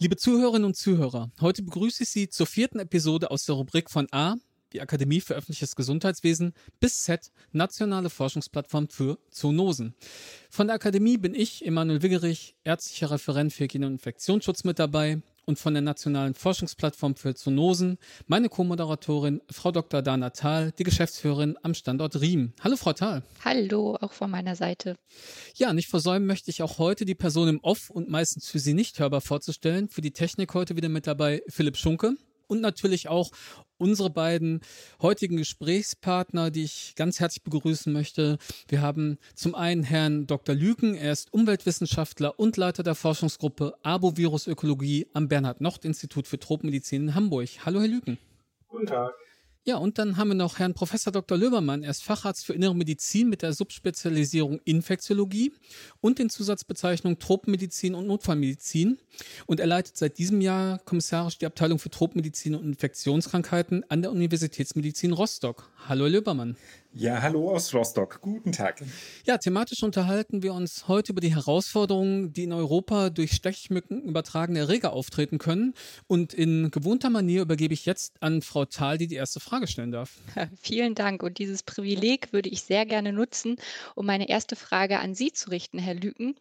Liebe 0.00 0.16
Zuhörerinnen 0.16 0.64
und 0.64 0.76
Zuhörer, 0.76 1.32
heute 1.40 1.64
begrüße 1.64 2.04
ich 2.04 2.08
Sie 2.10 2.28
zur 2.28 2.46
vierten 2.46 2.78
Episode 2.78 3.32
aus 3.32 3.46
der 3.46 3.56
Rubrik 3.56 3.90
von 3.90 4.06
A, 4.12 4.36
die 4.72 4.80
Akademie 4.80 5.20
für 5.20 5.34
öffentliches 5.34 5.74
Gesundheitswesen, 5.74 6.52
bis 6.78 7.02
Z, 7.02 7.32
nationale 7.50 8.08
Forschungsplattform 8.08 8.90
für 8.90 9.18
Zoonosen. 9.30 9.96
Von 10.50 10.68
der 10.68 10.76
Akademie 10.76 11.18
bin 11.18 11.34
ich, 11.34 11.66
Emanuel 11.66 12.00
Wiggerich, 12.00 12.54
ärztlicher 12.62 13.10
Referent 13.10 13.52
für 13.52 13.64
Hygiene 13.64 13.88
und 13.88 13.94
Infektionsschutz 13.94 14.62
mit 14.62 14.78
dabei 14.78 15.20
und 15.48 15.58
von 15.58 15.72
der 15.72 15.82
Nationalen 15.82 16.34
Forschungsplattform 16.34 17.16
für 17.16 17.34
Zoonosen 17.34 17.96
meine 18.26 18.50
Co-Moderatorin 18.50 19.40
Frau 19.50 19.72
Dr. 19.72 20.02
Dana 20.02 20.28
Thal, 20.28 20.72
die 20.78 20.84
Geschäftsführerin 20.84 21.56
am 21.62 21.72
Standort 21.72 22.20
Riem. 22.20 22.52
Hallo 22.62 22.76
Frau 22.76 22.92
Thal. 22.92 23.22
Hallo, 23.42 23.96
auch 23.98 24.12
von 24.12 24.30
meiner 24.30 24.56
Seite. 24.56 24.98
Ja, 25.56 25.72
nicht 25.72 25.88
versäumen 25.88 26.26
möchte 26.26 26.50
ich 26.50 26.62
auch 26.62 26.76
heute 26.76 27.06
die 27.06 27.14
Person 27.14 27.48
im 27.48 27.60
Off 27.60 27.88
und 27.88 28.10
meistens 28.10 28.46
für 28.46 28.58
Sie 28.58 28.74
nicht 28.74 29.00
hörbar 29.00 29.22
vorzustellen. 29.22 29.88
Für 29.88 30.02
die 30.02 30.12
Technik 30.12 30.52
heute 30.52 30.76
wieder 30.76 30.90
mit 30.90 31.06
dabei 31.06 31.42
Philipp 31.48 31.78
Schunke 31.78 32.14
und 32.48 32.60
natürlich 32.60 33.08
auch 33.08 33.30
unsere 33.76 34.10
beiden 34.10 34.60
heutigen 35.00 35.36
Gesprächspartner, 35.36 36.50
die 36.50 36.64
ich 36.64 36.94
ganz 36.96 37.20
herzlich 37.20 37.44
begrüßen 37.44 37.92
möchte. 37.92 38.38
Wir 38.66 38.82
haben 38.82 39.18
zum 39.34 39.54
einen 39.54 39.84
Herrn 39.84 40.26
Dr. 40.26 40.54
Lüken, 40.54 40.94
er 40.94 41.12
ist 41.12 41.32
Umweltwissenschaftler 41.32 42.38
und 42.38 42.56
Leiter 42.56 42.82
der 42.82 42.96
Forschungsgruppe 42.96 43.74
Arbovirusökologie 43.82 45.06
am 45.12 45.28
Bernhard-Nocht-Institut 45.28 46.26
für 46.26 46.38
Tropenmedizin 46.38 47.08
in 47.08 47.14
Hamburg. 47.14 47.48
Hallo, 47.64 47.80
Herr 47.80 47.88
Lüken. 47.88 48.18
Guten 48.68 48.86
Tag. 48.86 49.14
Ja, 49.68 49.76
und 49.76 49.98
dann 49.98 50.16
haben 50.16 50.28
wir 50.28 50.34
noch 50.34 50.58
Herrn 50.58 50.72
Professor 50.72 51.12
Dr. 51.12 51.36
Löbermann. 51.36 51.82
Er 51.82 51.90
ist 51.90 52.02
Facharzt 52.02 52.46
für 52.46 52.54
Innere 52.54 52.74
Medizin 52.74 53.28
mit 53.28 53.42
der 53.42 53.52
Subspezialisierung 53.52 54.62
Infektiologie 54.64 55.52
und 56.00 56.18
den 56.18 56.30
Zusatzbezeichnungen 56.30 57.18
Tropenmedizin 57.18 57.94
und 57.94 58.06
Notfallmedizin. 58.06 58.96
Und 59.44 59.60
er 59.60 59.66
leitet 59.66 59.98
seit 59.98 60.16
diesem 60.16 60.40
Jahr 60.40 60.78
kommissarisch 60.78 61.36
die 61.36 61.44
Abteilung 61.44 61.78
für 61.78 61.90
Tropenmedizin 61.90 62.54
und 62.54 62.64
Infektionskrankheiten 62.64 63.84
an 63.90 64.00
der 64.00 64.10
Universitätsmedizin 64.10 65.12
Rostock. 65.12 65.70
Hallo, 65.86 66.04
Herr 66.04 66.12
Löbermann. 66.12 66.56
Ja, 67.00 67.22
hallo 67.22 67.54
aus 67.54 67.72
Rostock. 67.72 68.20
Guten 68.22 68.50
Tag. 68.50 68.82
Ja, 69.24 69.38
thematisch 69.38 69.84
unterhalten 69.84 70.42
wir 70.42 70.52
uns 70.52 70.88
heute 70.88 71.12
über 71.12 71.20
die 71.20 71.32
Herausforderungen, 71.32 72.32
die 72.32 72.42
in 72.42 72.52
Europa 72.52 73.10
durch 73.10 73.34
Stechmücken 73.34 74.02
übertragene 74.02 74.58
Erreger 74.58 74.92
auftreten 74.92 75.38
können. 75.38 75.74
Und 76.08 76.34
in 76.34 76.72
gewohnter 76.72 77.08
Manier 77.08 77.42
übergebe 77.42 77.72
ich 77.72 77.86
jetzt 77.86 78.20
an 78.20 78.42
Frau 78.42 78.64
Thal, 78.64 78.98
die 78.98 79.06
die 79.06 79.14
erste 79.14 79.38
Frage 79.38 79.68
stellen 79.68 79.92
darf. 79.92 80.18
vielen 80.60 80.96
Dank. 80.96 81.22
Und 81.22 81.38
dieses 81.38 81.62
Privileg 81.62 82.32
würde 82.32 82.48
ich 82.48 82.62
sehr 82.62 82.84
gerne 82.84 83.12
nutzen, 83.12 83.58
um 83.94 84.04
meine 84.04 84.28
erste 84.28 84.56
Frage 84.56 84.98
an 84.98 85.14
Sie 85.14 85.32
zu 85.32 85.50
richten, 85.50 85.78
Herr 85.78 85.94
Lüken. 85.94 86.34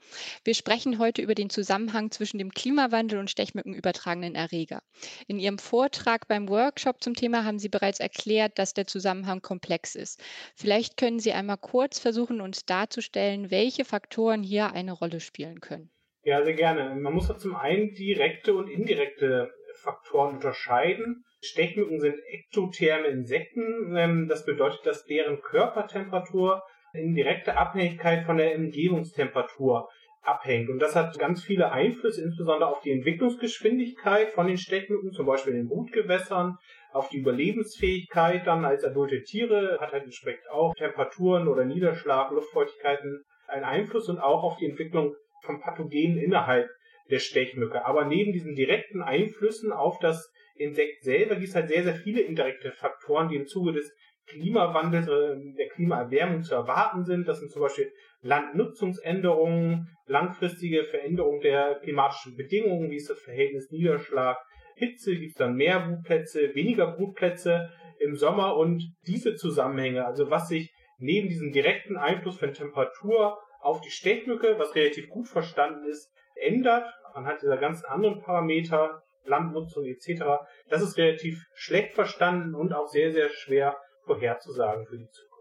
Wir 0.43 0.55
sprechen 0.55 0.97
heute 0.97 1.21
über 1.21 1.35
den 1.35 1.51
Zusammenhang 1.51 2.09
zwischen 2.09 2.39
dem 2.39 2.51
Klimawandel 2.51 3.19
und 3.19 3.29
Stechmücken 3.29 3.75
übertragenen 3.75 4.33
Erreger. 4.33 4.81
In 5.27 5.37
Ihrem 5.37 5.59
Vortrag 5.59 6.27
beim 6.27 6.49
Workshop 6.49 7.03
zum 7.03 7.13
Thema 7.13 7.45
haben 7.45 7.59
Sie 7.59 7.69
bereits 7.69 7.99
erklärt, 7.99 8.57
dass 8.57 8.73
der 8.73 8.87
Zusammenhang 8.87 9.43
komplex 9.43 9.93
ist. 9.93 10.19
Vielleicht 10.55 10.97
können 10.97 11.19
Sie 11.19 11.31
einmal 11.31 11.57
kurz 11.57 11.99
versuchen, 11.99 12.41
uns 12.41 12.65
darzustellen, 12.65 13.51
welche 13.51 13.85
Faktoren 13.85 14.43
hier 14.43 14.73
eine 14.73 14.93
Rolle 14.93 15.19
spielen 15.19 15.59
können. 15.59 15.89
Ja, 16.23 16.43
sehr 16.43 16.55
gerne. 16.55 16.95
Man 16.95 17.13
muss 17.13 17.31
zum 17.37 17.55
einen 17.55 17.93
direkte 17.93 18.53
und 18.53 18.69
indirekte 18.69 19.51
Faktoren 19.75 20.35
unterscheiden. 20.35 21.23
Stechmücken 21.41 21.99
sind 21.99 22.15
ektotherme 22.27 23.07
Insekten. 23.07 23.95
Ähm, 23.95 24.27
das 24.27 24.45
bedeutet, 24.45 24.85
dass 24.85 25.05
deren 25.05 25.41
Körpertemperatur 25.41 26.63
in 26.93 27.15
direkter 27.15 27.57
Abhängigkeit 27.57 28.25
von 28.25 28.37
der 28.37 28.55
Umgebungstemperatur 28.55 29.87
abhängt. 30.21 30.69
Und 30.69 30.79
das 30.79 30.95
hat 30.95 31.17
ganz 31.17 31.43
viele 31.43 31.71
Einflüsse, 31.71 32.21
insbesondere 32.21 32.69
auf 32.69 32.81
die 32.81 32.91
Entwicklungsgeschwindigkeit 32.91 34.31
von 34.31 34.47
den 34.47 34.57
Stechmücken, 34.57 35.13
zum 35.13 35.25
Beispiel 35.25 35.53
in 35.53 35.59
den 35.59 35.69
Brutgewässern, 35.69 36.57
auf 36.91 37.09
die 37.09 37.17
Überlebensfähigkeit 37.17 38.47
dann 38.47 38.65
als 38.65 38.83
adulte 38.83 39.21
Tiere, 39.23 39.77
hat 39.79 39.91
halt 39.91 40.05
entsprechend 40.05 40.49
auch 40.49 40.73
Temperaturen 40.75 41.47
oder 41.47 41.65
Niederschlag, 41.65 42.31
Luftfeuchtigkeiten 42.31 43.23
einen 43.47 43.63
Einfluss 43.63 44.09
und 44.09 44.19
auch 44.19 44.43
auf 44.43 44.57
die 44.57 44.65
Entwicklung 44.65 45.15
von 45.43 45.59
Pathogenen 45.59 46.17
innerhalb 46.17 46.69
der 47.09 47.19
Stechmücke. 47.19 47.85
Aber 47.85 48.05
neben 48.05 48.33
diesen 48.33 48.55
direkten 48.55 49.01
Einflüssen 49.01 49.71
auf 49.71 49.99
das 49.99 50.31
Insekt 50.55 51.03
selber 51.03 51.35
gibt 51.35 51.49
es 51.49 51.55
halt 51.55 51.69
sehr, 51.69 51.83
sehr 51.83 51.95
viele 51.95 52.21
indirekte 52.21 52.71
Faktoren, 52.71 53.29
die 53.29 53.35
im 53.35 53.47
Zuge 53.47 53.73
des 53.73 53.93
Klimawandels, 54.27 55.07
äh, 55.07 55.35
der 55.57 55.69
Klimaerwärmung 55.69 56.41
zu 56.43 56.55
erwarten 56.55 57.05
sind. 57.05 57.27
Das 57.27 57.39
sind 57.39 57.51
zum 57.51 57.61
Beispiel 57.61 57.91
Landnutzungsänderungen, 58.21 59.87
langfristige 60.05 60.83
Veränderung 60.83 61.39
der 61.39 61.75
klimatischen 61.75 62.35
Bedingungen, 62.35 62.91
wie 62.91 62.97
ist 62.97 63.09
das 63.09 63.21
Verhältnis 63.21 63.71
Niederschlag, 63.71 64.37
Hitze, 64.77 65.15
gibt 65.15 65.39
dann 65.39 65.55
mehr 65.55 65.79
Brutplätze, 65.79 66.53
weniger 66.55 66.87
Brutplätze 66.87 67.71
im 67.99 68.15
Sommer 68.15 68.55
und 68.55 68.83
diese 69.07 69.35
Zusammenhänge, 69.35 70.05
also 70.05 70.29
was 70.29 70.47
sich 70.47 70.71
neben 70.99 71.29
diesem 71.29 71.51
direkten 71.51 71.97
Einfluss 71.97 72.37
von 72.37 72.53
Temperatur 72.53 73.37
auf 73.59 73.81
die 73.81 73.89
Stechmücke, 73.89 74.55
was 74.57 74.75
relativ 74.75 75.09
gut 75.09 75.27
verstanden 75.27 75.85
ist, 75.89 76.11
ändert, 76.35 76.87
anhand 77.13 77.41
dieser 77.41 77.57
ganzen 77.57 77.85
anderen 77.85 78.21
Parameter, 78.21 79.03
Landnutzung 79.25 79.85
etc., 79.85 80.23
das 80.69 80.81
ist 80.81 80.97
relativ 80.97 81.43
schlecht 81.53 81.93
verstanden 81.93 82.55
und 82.55 82.73
auch 82.73 82.87
sehr, 82.87 83.11
sehr 83.11 83.29
schwer 83.29 83.75
vorherzusagen 84.05 84.85
für 84.85 84.97
die 84.97 85.09
Zukunft. 85.09 85.36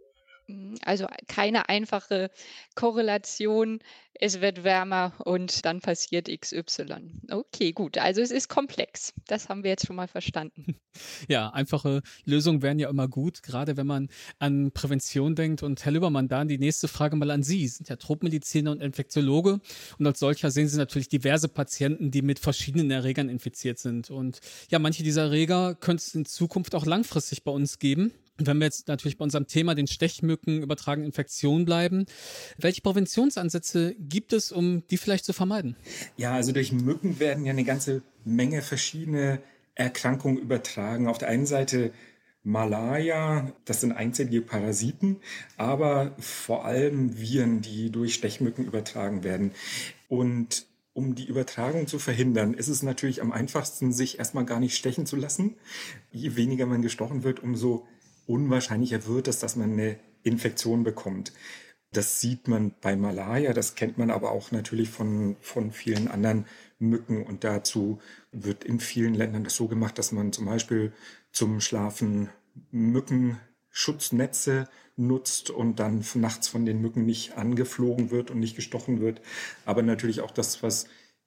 Mhm, 0.46 0.76
also 0.84 1.06
keine 1.26 1.68
einfache 1.68 2.30
Korrelation, 2.74 3.80
es 4.18 4.40
wird 4.40 4.64
wärmer 4.64 5.12
und 5.24 5.64
dann 5.64 5.80
passiert 5.80 6.28
XY. 6.28 7.20
Okay, 7.30 7.72
gut. 7.72 7.98
Also 7.98 8.22
es 8.22 8.30
ist 8.30 8.48
komplex. 8.48 9.12
Das 9.26 9.48
haben 9.48 9.62
wir 9.62 9.70
jetzt 9.70 9.86
schon 9.86 9.96
mal 9.96 10.08
verstanden. 10.08 10.76
Ja, 11.28 11.50
einfache 11.50 12.00
Lösungen 12.24 12.62
wären 12.62 12.78
ja 12.78 12.88
immer 12.88 13.06
gut, 13.06 13.42
gerade 13.42 13.76
wenn 13.76 13.86
man 13.86 14.08
an 14.38 14.72
Prävention 14.72 15.34
denkt. 15.34 15.62
Und 15.62 15.84
Herr 15.84 15.92
Lübermann, 15.92 16.26
dann 16.26 16.48
die 16.48 16.56
nächste 16.56 16.88
Frage 16.88 17.16
mal 17.16 17.30
an 17.30 17.42
Sie. 17.42 17.68
Sie 17.68 17.76
sind 17.76 17.90
ja 17.90 17.96
Tropenmediziner 17.96 18.70
und 18.70 18.80
Infektiologe 18.80 19.60
und 19.98 20.06
als 20.06 20.20
solcher 20.20 20.50
sehen 20.50 20.68
Sie 20.68 20.78
natürlich 20.78 21.10
diverse 21.10 21.48
Patienten, 21.48 22.10
die 22.10 22.22
mit 22.22 22.38
verschiedenen 22.38 22.90
Erregern 22.90 23.28
infiziert 23.28 23.78
sind. 23.78 24.08
Und 24.08 24.40
ja, 24.70 24.78
manche 24.78 25.02
dieser 25.02 25.24
Erreger 25.24 25.74
könnte 25.74 26.02
es 26.06 26.14
in 26.14 26.24
Zukunft 26.24 26.74
auch 26.74 26.86
langfristig 26.86 27.44
bei 27.44 27.52
uns 27.52 27.78
geben. 27.78 28.12
Wenn 28.38 28.58
wir 28.58 28.66
jetzt 28.66 28.88
natürlich 28.88 29.16
bei 29.16 29.24
unserem 29.24 29.46
Thema 29.46 29.74
den 29.74 29.86
Stechmücken 29.86 30.62
übertragenen 30.62 31.06
Infektionen 31.06 31.64
bleiben, 31.64 32.06
welche 32.58 32.82
Präventionsansätze 32.82 33.94
gibt 33.98 34.32
es, 34.32 34.52
um 34.52 34.86
die 34.88 34.98
vielleicht 34.98 35.24
zu 35.24 35.32
vermeiden? 35.32 35.76
Ja, 36.16 36.34
also 36.34 36.52
durch 36.52 36.72
Mücken 36.72 37.18
werden 37.18 37.44
ja 37.44 37.52
eine 37.52 37.64
ganze 37.64 38.02
Menge 38.24 38.62
verschiedene 38.62 39.40
Erkrankungen 39.74 40.38
übertragen. 40.38 41.06
Auf 41.06 41.18
der 41.18 41.28
einen 41.28 41.46
Seite 41.46 41.92
Malaria, 42.42 43.52
das 43.64 43.80
sind 43.80 43.92
einzellige 43.92 44.40
Parasiten, 44.40 45.16
aber 45.56 46.14
vor 46.18 46.64
allem 46.64 47.18
Viren, 47.18 47.60
die 47.60 47.90
durch 47.90 48.14
Stechmücken 48.14 48.66
übertragen 48.66 49.24
werden. 49.24 49.50
Und 50.08 50.66
um 50.92 51.14
die 51.14 51.26
Übertragung 51.26 51.88
zu 51.88 51.98
verhindern, 51.98 52.54
ist 52.54 52.68
es 52.68 52.82
natürlich 52.82 53.20
am 53.20 53.32
einfachsten, 53.32 53.92
sich 53.92 54.18
erstmal 54.18 54.44
gar 54.46 54.60
nicht 54.60 54.76
stechen 54.76 55.06
zu 55.06 55.16
lassen. 55.16 55.56
Je 56.12 56.36
weniger 56.36 56.66
man 56.66 56.82
gestochen 56.82 57.24
wird, 57.24 57.42
umso 57.42 57.86
unwahrscheinlicher 58.26 59.06
wird 59.06 59.28
es, 59.28 59.38
dass 59.38 59.56
man 59.56 59.72
eine 59.72 59.98
Infektion 60.22 60.84
bekommt. 60.84 61.32
Das 61.92 62.20
sieht 62.20 62.48
man 62.48 62.74
bei 62.80 62.96
Malaria, 62.96 63.52
das 63.52 63.74
kennt 63.74 63.96
man 63.96 64.10
aber 64.10 64.32
auch 64.32 64.50
natürlich 64.50 64.90
von, 64.90 65.36
von 65.40 65.70
vielen 65.72 66.08
anderen 66.08 66.46
Mücken. 66.78 67.22
Und 67.22 67.44
dazu 67.44 68.00
wird 68.32 68.64
in 68.64 68.80
vielen 68.80 69.14
Ländern 69.14 69.44
das 69.44 69.54
so 69.56 69.68
gemacht, 69.68 69.98
dass 69.98 70.12
man 70.12 70.32
zum 70.32 70.46
Beispiel 70.46 70.92
zum 71.32 71.60
Schlafen 71.60 72.28
Mückenschutznetze 72.70 74.68
nutzt 74.96 75.50
und 75.50 75.78
dann 75.78 76.04
nachts 76.14 76.48
von 76.48 76.64
den 76.66 76.80
Mücken 76.80 77.04
nicht 77.06 77.36
angeflogen 77.36 78.10
wird 78.10 78.30
und 78.30 78.40
nicht 78.40 78.56
gestochen 78.56 79.00
wird. 79.00 79.20
Aber 79.64 79.82
natürlich 79.82 80.20
auch 80.20 80.30
das, 80.30 80.62
was 80.62 80.86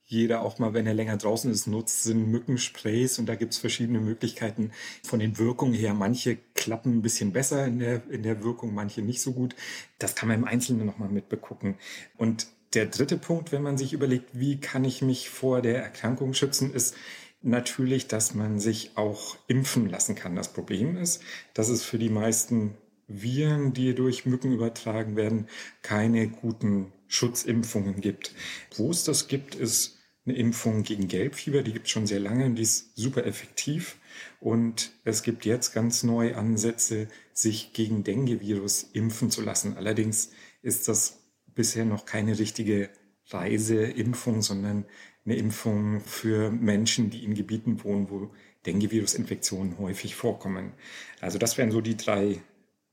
jeder 0.10 0.42
auch 0.42 0.58
mal, 0.58 0.74
wenn 0.74 0.88
er 0.88 0.96
länger 0.96 1.18
draußen 1.18 1.52
ist, 1.52 1.68
nutzt, 1.68 2.02
sind 2.02 2.32
Mückensprays 2.32 3.20
und 3.20 3.28
da 3.28 3.36
gibt's 3.36 3.60
verschiedene 3.60 4.00
Möglichkeiten 4.00 4.72
von 5.04 5.20
den 5.20 5.38
Wirkungen 5.38 5.76
her. 5.76 5.94
Manche 5.94 6.40
klappen 6.56 6.98
ein 6.98 7.02
bisschen 7.04 7.32
besser 7.32 7.68
in 7.68 7.78
der, 7.78 8.02
in 8.10 8.24
der 8.24 8.44
Wirkung, 8.44 8.74
manche 8.74 9.04
nicht 9.04 9.22
so 9.22 9.34
gut. 9.34 9.56
Das 10.00 10.16
kann 10.16 10.28
man 10.28 10.40
im 10.40 10.46
Einzelnen 10.46 10.88
nochmal 10.88 11.10
mitbegucken. 11.10 11.76
Und 12.18 12.48
der 12.74 12.88
dritte 12.88 13.18
Punkt, 13.18 13.52
wenn 13.52 13.62
man 13.62 13.78
sich 13.78 13.94
überlegt, 13.94 14.32
wie 14.34 14.60
kann 14.60 14.84
ich 14.84 15.04
mich 15.04 15.30
vor 15.30 15.62
der 15.62 15.84
Erkrankung 15.84 16.34
schützen, 16.34 16.74
ist 16.74 16.96
natürlich, 17.44 18.08
dass 18.08 18.34
man 18.34 18.60
sich 18.60 18.98
auch 18.98 19.38
impfen 19.46 19.88
lassen 19.90 20.16
kann. 20.16 20.36
Das 20.36 20.54
Problem 20.54 20.98
ist, 20.98 21.22
dass 21.54 21.70
es 21.70 21.84
für 21.84 22.00
die 22.00 22.10
meisten 22.10 22.74
Viren, 23.08 23.74
die 23.74 23.94
durch 23.94 24.26
Mücken 24.26 24.54
übertragen 24.54 25.16
werden, 25.16 25.48
keine 25.84 26.30
guten 26.30 26.92
Schutzimpfungen 27.08 28.02
gibt. 28.02 28.34
Wo 28.76 28.90
es 28.90 29.04
das 29.04 29.28
gibt, 29.28 29.54
ist 29.54 29.99
eine 30.30 30.38
Impfung 30.38 30.84
gegen 30.84 31.08
Gelbfieber, 31.08 31.64
die 31.64 31.74
gibt 31.74 31.88
es 31.88 31.92
schon 31.92 32.08
sehr 32.08 32.20
lange 32.20 32.46
und 32.46 32.56
die 32.56 32.62
ist 32.62 32.96
super 32.96 33.26
effektiv. 33.26 33.98
Und 34.40 34.92
es 35.04 35.24
gibt 35.24 35.46
jetzt 35.46 35.74
ganz 35.74 36.04
neue 36.04 36.38
Ansätze, 36.38 37.08
sich 37.34 37.74
gegen 37.74 38.04
Dengue-Virus 38.04 38.90
impfen 38.94 39.32
zu 39.32 39.42
lassen. 39.42 39.76
Allerdings 39.76 40.32
ist 40.62 40.88
das 40.88 41.24
bisher 41.56 41.86
noch 41.86 42.06
keine 42.06 42.38
richtige 42.38 42.90
Reiseimpfung, 43.30 44.42
sondern 44.42 44.86
eine 45.26 45.36
Impfung 45.36 46.02
für 46.02 46.52
Menschen, 46.52 47.10
die 47.10 47.24
in 47.24 47.34
Gebieten 47.34 47.84
wohnen, 47.84 48.10
wo 48.10 48.32
Dengue-Virus-Infektionen 48.66 49.78
häufig 49.80 50.16
vorkommen. 50.16 50.74
Also 51.22 51.38
das 51.40 51.58
wären 51.58 51.72
so 51.72 51.82
die 51.82 51.98
drei 51.98 52.42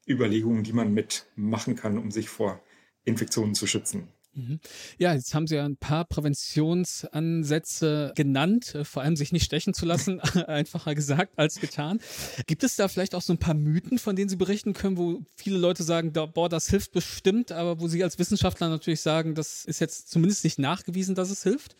Überlegungen, 0.09 0.63
die 0.63 0.73
man 0.73 0.95
mitmachen 0.95 1.77
kann, 1.77 1.99
um 1.99 2.11
sich 2.11 2.29
vor 2.29 2.63
Infektionen 3.05 3.55
zu 3.55 3.67
schützen. 3.67 4.09
Mhm. 4.37 4.61
Ja, 4.99 5.15
jetzt 5.15 5.35
haben 5.35 5.47
Sie 5.47 5.55
ja 5.55 5.65
ein 5.65 5.79
paar 5.79 6.05
Präventionsansätze 6.05 8.13
genannt, 8.15 8.75
äh, 8.75 8.85
vor 8.85 9.03
allem 9.03 9.17
sich 9.17 9.33
nicht 9.33 9.45
stechen 9.45 9.73
zu 9.73 9.87
lassen, 9.87 10.21
einfacher 10.21 10.95
gesagt 10.95 11.39
als 11.39 11.59
getan. 11.59 12.01
Gibt 12.47 12.63
es 12.63 12.77
da 12.77 12.89
vielleicht 12.89 13.15
auch 13.15 13.23
so 13.23 13.33
ein 13.33 13.39
paar 13.39 13.55
Mythen, 13.55 13.99
von 13.99 14.15
denen 14.15 14.29
Sie 14.29 14.37
berichten 14.37 14.75
können, 14.75 14.99
wo 14.99 15.23
viele 15.37 15.57
Leute 15.57 15.83
sagen, 15.83 16.13
boah, 16.13 16.51
das 16.51 16.69
hilft 16.69 16.93
bestimmt, 16.93 17.51
aber 17.51 17.81
wo 17.81 17.89
Sie 17.89 18.05
als 18.05 18.19
Wissenschaftler 18.19 18.69
natürlich 18.69 19.01
sagen, 19.01 19.35
das 19.35 19.65
ist 19.65 19.81
jetzt 19.81 20.11
zumindest 20.11 20.45
nicht 20.45 20.59
nachgewiesen, 20.59 21.15
dass 21.15 21.31
es 21.31 21.43
hilft? 21.43 21.75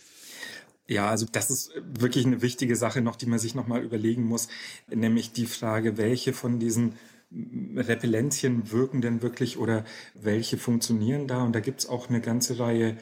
Ja, 0.89 1.11
also 1.11 1.27
das 1.31 1.51
ist 1.51 1.73
wirklich 1.83 2.25
eine 2.25 2.43
wichtige 2.43 2.77
Sache 2.77 3.03
noch, 3.03 3.17
die 3.17 3.27
man 3.27 3.39
sich 3.39 3.55
nochmal 3.55 3.83
überlegen 3.83 4.23
muss, 4.23 4.49
nämlich 4.89 5.33
die 5.33 5.47
Frage, 5.47 5.99
welche 5.99 6.33
von 6.33 6.59
diesen 6.59 6.95
Repellenzien 7.31 8.71
wirken 8.71 9.01
denn 9.01 9.23
wirklich 9.23 9.59
oder 9.59 9.85
welche 10.15 10.59
funktionieren 10.59 11.27
da? 11.27 11.43
Und 11.43 11.55
da 11.55 11.61
gibt 11.61 11.81
es 11.81 11.89
auch 11.89 12.09
eine 12.09 12.21
ganze 12.21 12.59
Reihe 12.59 12.97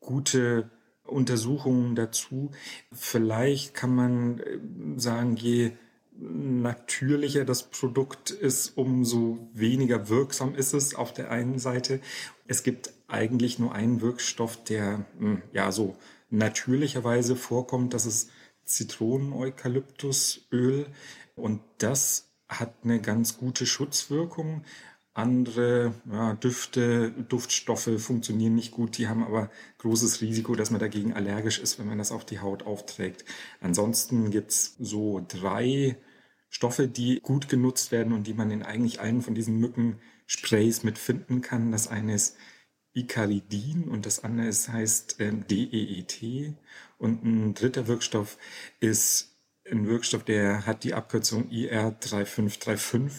gute 0.00 0.70
Untersuchungen 1.04 1.94
dazu. 1.94 2.50
Vielleicht 2.92 3.74
kann 3.74 3.94
man 3.94 4.40
äh, 4.40 4.58
sagen, 4.96 5.36
je 5.36 5.72
natürlicher 6.16 7.44
das 7.44 7.64
Produkt 7.64 8.30
ist, 8.30 8.78
umso 8.78 9.50
weniger 9.52 10.08
wirksam 10.08 10.54
ist 10.54 10.72
es 10.72 10.94
auf 10.94 11.12
der 11.12 11.32
einen 11.32 11.58
Seite. 11.58 11.98
Es 12.46 12.62
gibt 12.62 12.92
eigentlich 13.08 13.58
nur 13.58 13.74
einen 13.74 14.00
Wirkstoff, 14.00 14.62
der 14.64 15.04
hm, 15.18 15.42
ja 15.52 15.72
so 15.72 15.96
natürlicherweise 16.30 17.36
vorkommt, 17.36 17.92
das 17.94 18.06
ist 18.06 18.30
Zitronen-Eukalyptusöl. 18.64 20.86
Und 21.34 21.60
das 21.78 22.33
hat 22.48 22.74
eine 22.84 23.00
ganz 23.00 23.38
gute 23.38 23.66
Schutzwirkung. 23.66 24.64
Andere 25.14 25.94
ja, 26.10 26.34
Düfte, 26.34 27.12
Duftstoffe 27.28 27.90
funktionieren 27.98 28.56
nicht 28.56 28.72
gut, 28.72 28.98
die 28.98 29.06
haben 29.06 29.22
aber 29.22 29.48
großes 29.78 30.20
Risiko, 30.20 30.56
dass 30.56 30.72
man 30.72 30.80
dagegen 30.80 31.12
allergisch 31.12 31.60
ist, 31.60 31.78
wenn 31.78 31.86
man 31.86 31.98
das 31.98 32.10
auf 32.10 32.24
die 32.24 32.40
Haut 32.40 32.64
aufträgt. 32.64 33.24
Ansonsten 33.60 34.30
gibt's 34.32 34.74
so 34.80 35.24
drei 35.28 35.96
Stoffe, 36.48 36.88
die 36.88 37.20
gut 37.20 37.48
genutzt 37.48 37.92
werden 37.92 38.12
und 38.12 38.26
die 38.26 38.34
man 38.34 38.50
in 38.50 38.64
eigentlich 38.64 39.00
allen 39.00 39.22
von 39.22 39.36
diesen 39.36 39.58
Mückensprays 39.58 40.82
mitfinden 40.82 41.42
kann. 41.42 41.70
Das 41.70 41.86
eine 41.86 42.14
ist 42.14 42.36
Icaridin 42.92 43.88
und 43.88 44.06
das 44.06 44.24
andere 44.24 44.48
ist, 44.48 44.68
heißt 44.68 45.20
äh, 45.20 45.32
DEET. 45.32 46.54
Und 46.98 47.24
ein 47.24 47.54
dritter 47.54 47.86
Wirkstoff 47.86 48.38
ist 48.80 49.33
ein 49.70 49.86
Wirkstoff, 49.86 50.24
der 50.24 50.66
hat 50.66 50.84
die 50.84 50.94
Abkürzung 50.94 51.48
IR3535. 51.50 53.10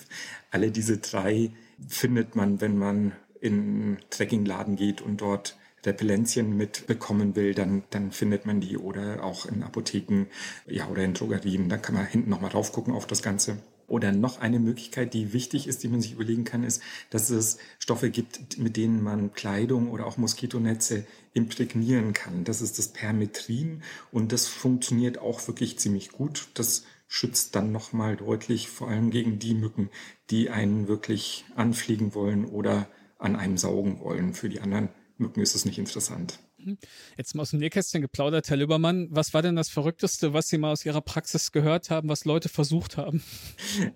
Alle 0.52 0.72
diese 0.72 0.98
drei 0.98 1.52
findet 1.88 2.36
man, 2.36 2.62
wenn 2.62 2.78
man 2.78 3.14
in 3.42 3.98
Trekkingladen 4.10 4.76
geht 4.76 5.02
und 5.02 5.22
dort 5.22 5.58
Repellenzien 5.86 6.56
mitbekommen 6.56 7.36
will, 7.36 7.54
dann, 7.54 7.84
dann 7.90 8.12
findet 8.12 8.46
man 8.46 8.60
die 8.60 8.78
oder 8.78 9.24
auch 9.24 9.46
in 9.46 9.64
Apotheken, 9.64 10.28
ja, 10.68 10.88
oder 10.88 11.04
in 11.04 11.14
Drogerien. 11.14 11.70
Da 11.70 11.78
kann 11.78 11.96
man 11.96 12.06
hinten 12.06 12.30
nochmal 12.30 12.50
drauf 12.50 12.72
gucken 12.72 12.94
auf 12.94 13.06
das 13.06 13.22
Ganze. 13.22 13.58
Oder 13.88 14.12
noch 14.12 14.40
eine 14.40 14.60
Möglichkeit, 14.60 15.14
die 15.14 15.34
wichtig 15.34 15.68
ist, 15.68 15.84
die 15.84 15.88
man 15.88 16.02
sich 16.02 16.14
überlegen 16.14 16.44
kann, 16.44 16.64
ist, 16.64 16.82
dass 17.12 17.30
es 17.30 17.58
Stoffe 17.78 18.10
gibt, 18.10 18.58
mit 18.58 18.78
denen 18.78 19.04
man 19.04 19.34
Kleidung 19.34 19.92
oder 19.92 20.08
auch 20.08 20.18
Moskitonetze 20.18 21.06
imprägnieren 21.34 22.14
kann. 22.14 22.44
Das 22.44 22.62
ist 22.62 22.80
das 22.80 22.88
Permetrin 22.88 23.84
und 24.12 24.32
das 24.32 24.48
funktioniert 24.48 25.20
auch 25.20 25.48
wirklich 25.48 25.78
ziemlich 25.78 26.12
gut. 26.12 26.48
Das 26.56 26.84
schützt 27.08 27.56
dann 27.56 27.72
nochmal 27.72 28.16
deutlich, 28.18 28.70
vor 28.70 28.90
allem 28.90 29.12
gegen 29.12 29.38
die 29.38 29.54
Mücken, 29.54 29.90
die 30.30 30.50
einen 30.50 30.88
wirklich 30.88 31.46
anfliegen 31.56 32.16
wollen 32.16 32.46
oder 32.46 32.88
an 33.20 33.36
einem 33.36 33.58
saugen 33.58 34.00
wollen. 34.00 34.34
Für 34.34 34.50
die 34.50 34.62
anderen 34.62 34.90
Mücken 35.18 35.42
ist 35.42 35.56
es 35.56 35.66
nicht 35.66 35.78
interessant. 35.78 36.40
Mhm. 36.66 36.78
Jetzt 37.16 37.36
mal 37.36 37.44
aus 37.44 37.52
dem 37.52 37.60
Nähkästchen 37.60 38.02
geplaudert, 38.02 38.50
Herr 38.50 38.58
Lübermann. 38.58 39.08
Was 39.12 39.34
war 39.34 39.42
denn 39.42 39.56
das 39.56 39.70
Verrückteste, 39.70 40.34
was 40.34 40.50
Sie 40.50 40.58
mal 40.58 40.72
aus 40.72 40.86
Ihrer 40.86 41.02
Praxis 41.02 41.52
gehört 41.52 41.92
haben, 41.92 42.10
was 42.10 42.26
Leute 42.26 42.50
versucht 42.50 42.98
haben? 42.98 43.24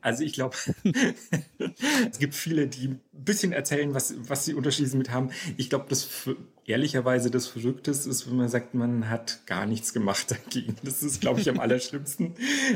Also 0.02 0.24
ich 0.24 0.34
glaube, 0.34 0.56
es 2.12 2.20
gibt 2.20 2.36
viele, 2.36 2.68
die 2.68 2.90
ein 2.90 3.02
bisschen 3.12 3.52
erzählen, 3.52 3.94
was, 3.94 4.14
was 4.18 4.46
sie 4.46 4.54
unterschiedlich 4.54 4.94
mit 4.94 5.10
haben. 5.10 5.32
Ich 5.58 5.70
glaube, 5.70 5.86
das 5.90 6.08
ehrlicherweise 6.66 7.32
das 7.32 7.48
Verrückteste 7.48 8.10
ist, 8.10 8.30
wenn 8.30 8.38
man 8.38 8.50
sagt, 8.50 8.76
man 8.76 9.10
hat 9.10 9.46
gar 9.46 9.66
nichts 9.66 9.94
gemacht 9.94 10.32
dagegen. 10.32 10.76
Das 10.84 11.02
ist, 11.04 11.22
glaube 11.22 11.42
ich, 11.42 11.50
am 11.50 11.60
allerschlimmsten. 11.60 12.36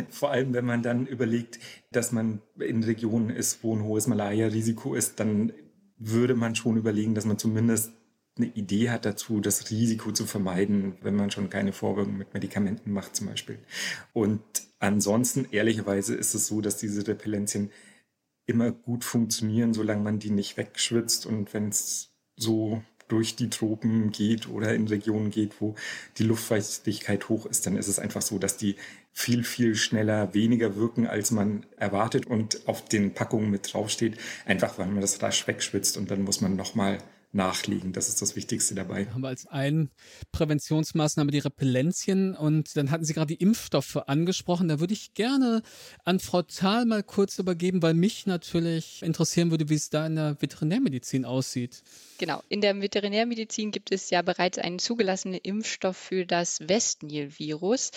Vor 0.10 0.32
allem, 0.32 0.54
wenn 0.54 0.66
man 0.66 0.82
dann 0.82 1.06
überlegt, 1.06 1.60
dass 1.92 2.12
man 2.12 2.42
in 2.60 2.84
Regionen 2.84 3.30
ist, 3.30 3.64
wo 3.64 3.76
ein 3.76 3.84
hohes 3.84 4.08
Malaria-Risiko 4.08 4.96
ist, 4.96 5.20
dann 5.20 5.54
würde 5.98 6.36
man 6.36 6.56
schon 6.56 6.78
überlegen, 6.78 7.16
dass 7.16 7.26
man 7.26 7.38
zumindest 7.38 7.94
eine 8.38 8.48
Idee 8.48 8.90
hat 8.90 9.06
dazu, 9.06 9.40
das 9.40 9.70
Risiko 9.70 10.12
zu 10.12 10.26
vermeiden, 10.26 10.96
wenn 11.02 11.16
man 11.16 11.30
schon 11.30 11.50
keine 11.50 11.72
Vorbeugung 11.72 12.18
mit 12.18 12.34
Medikamenten 12.34 12.92
macht 12.92 13.16
zum 13.16 13.28
Beispiel. 13.28 13.60
Und 14.12 14.42
ansonsten, 14.80 15.48
ehrlicherweise, 15.52 16.16
ist 16.16 16.34
es 16.34 16.48
so, 16.48 16.62
dass 16.62 16.78
diese 16.78 17.08
Repellenzien 17.08 17.72
immer 18.46 18.72
gut 18.72 19.04
funktionieren, 19.04 19.74
solange 19.74 20.02
man 20.02 20.20
die 20.20 20.32
nicht 20.32 20.58
wegschwitzt 20.58 21.26
und 21.26 21.54
wenn 21.54 21.70
es 21.70 22.12
so 22.36 22.84
durch 23.08 23.36
die 23.36 23.50
Tropen 23.50 24.12
geht 24.12 24.50
oder 24.50 24.74
in 24.74 24.88
Regionen 24.88 25.30
geht, 25.30 25.62
wo 25.62 25.76
die 26.18 26.24
Luftfeuchtigkeit 26.24 27.30
hoch 27.30 27.46
ist, 27.46 27.66
dann 27.66 27.78
ist 27.78 27.88
es 27.88 28.00
einfach 28.00 28.22
so, 28.22 28.40
dass 28.40 28.58
die 28.58 28.76
viel, 29.12 29.44
viel 29.44 29.76
schneller 29.76 30.34
weniger 30.34 30.76
wirken, 30.76 31.06
als 31.06 31.30
man 31.30 31.66
erwartet 31.78 32.26
und 32.26 32.68
auf 32.68 32.86
den 32.86 33.14
Packungen 33.14 33.52
mit 33.52 33.72
draufsteht, 33.72 34.18
einfach 34.46 34.80
weil 34.80 34.88
man 34.88 35.02
das 35.02 35.22
rasch 35.22 35.48
wegschwitzt 35.48 35.98
und 35.98 36.10
dann 36.10 36.24
muss 36.24 36.42
man 36.42 36.56
nochmal 36.56 36.98
nachliegen. 37.34 37.94
Das 37.94 38.10
ist 38.10 38.22
das 38.22 38.36
Wichtigste 38.36 38.76
dabei. 38.76 39.08
Haben 39.08 39.22
wir 39.22 39.30
als 39.30 39.48
eine 39.48 39.90
Präventionsmaßnahme 40.32 41.32
die 41.32 41.40
Repellenzien 41.40 42.36
und 42.36 42.76
dann 42.78 42.92
hatten 42.92 43.06
Sie 43.06 43.14
gerade 43.14 43.36
die 43.36 43.42
Impfstoffe 43.42 43.98
angesprochen. 44.08 44.68
Da 44.68 44.80
würde 44.80 44.94
ich 44.94 45.14
gerne 45.14 45.64
an 46.04 46.20
Frau 46.20 46.44
Thal 46.44 46.86
mal 46.86 47.04
kurz 47.04 47.40
übergeben, 47.40 47.82
weil 47.82 47.96
mich 47.96 48.26
natürlich 48.28 49.02
interessieren 49.02 49.52
würde, 49.52 49.70
wie 49.70 49.76
es 49.76 49.90
da 49.90 50.06
in 50.06 50.16
der 50.16 50.38
Veterinärmedizin 50.40 51.26
aussieht. 51.26 51.84
Genau, 52.20 52.44
in 52.48 52.62
der 52.62 52.80
Veterinärmedizin 52.80 53.72
gibt 53.72 53.92
es 53.92 54.10
ja 54.10 54.22
bereits 54.22 54.58
einen 54.58 54.80
zugelassenen 54.80 55.40
Impfstoff 55.42 55.98
für 55.98 56.26
das 56.26 56.60
Westnil-Virus. 56.62 57.92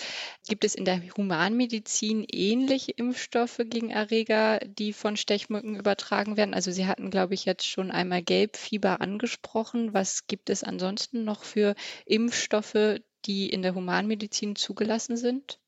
Gibt 0.47 0.65
es 0.65 0.75
in 0.75 0.85
der 0.85 1.01
Humanmedizin 1.15 2.25
ähnliche 2.29 2.91
Impfstoffe 2.91 3.61
gegen 3.69 3.91
Erreger, 3.91 4.59
die 4.59 4.93
von 4.93 5.15
Stechmücken 5.15 5.75
übertragen 5.75 6.35
werden? 6.37 6.53
Also 6.53 6.71
Sie 6.71 6.87
hatten, 6.87 7.11
glaube 7.11 7.35
ich, 7.35 7.45
jetzt 7.45 7.67
schon 7.67 7.91
einmal 7.91 8.23
Gelbfieber 8.23 8.99
angesprochen. 8.99 9.26
Was 9.93 10.27
gibt 10.27 10.49
es 10.49 10.63
ansonsten 10.63 11.23
noch 11.23 11.43
für 11.43 11.75
Impfstoffe, 12.05 13.01
die 13.25 13.49
in 13.49 13.61
der 13.61 13.75
Humanmedizin 13.75 14.55
zugelassen 14.55 15.17
sind? 15.17 15.59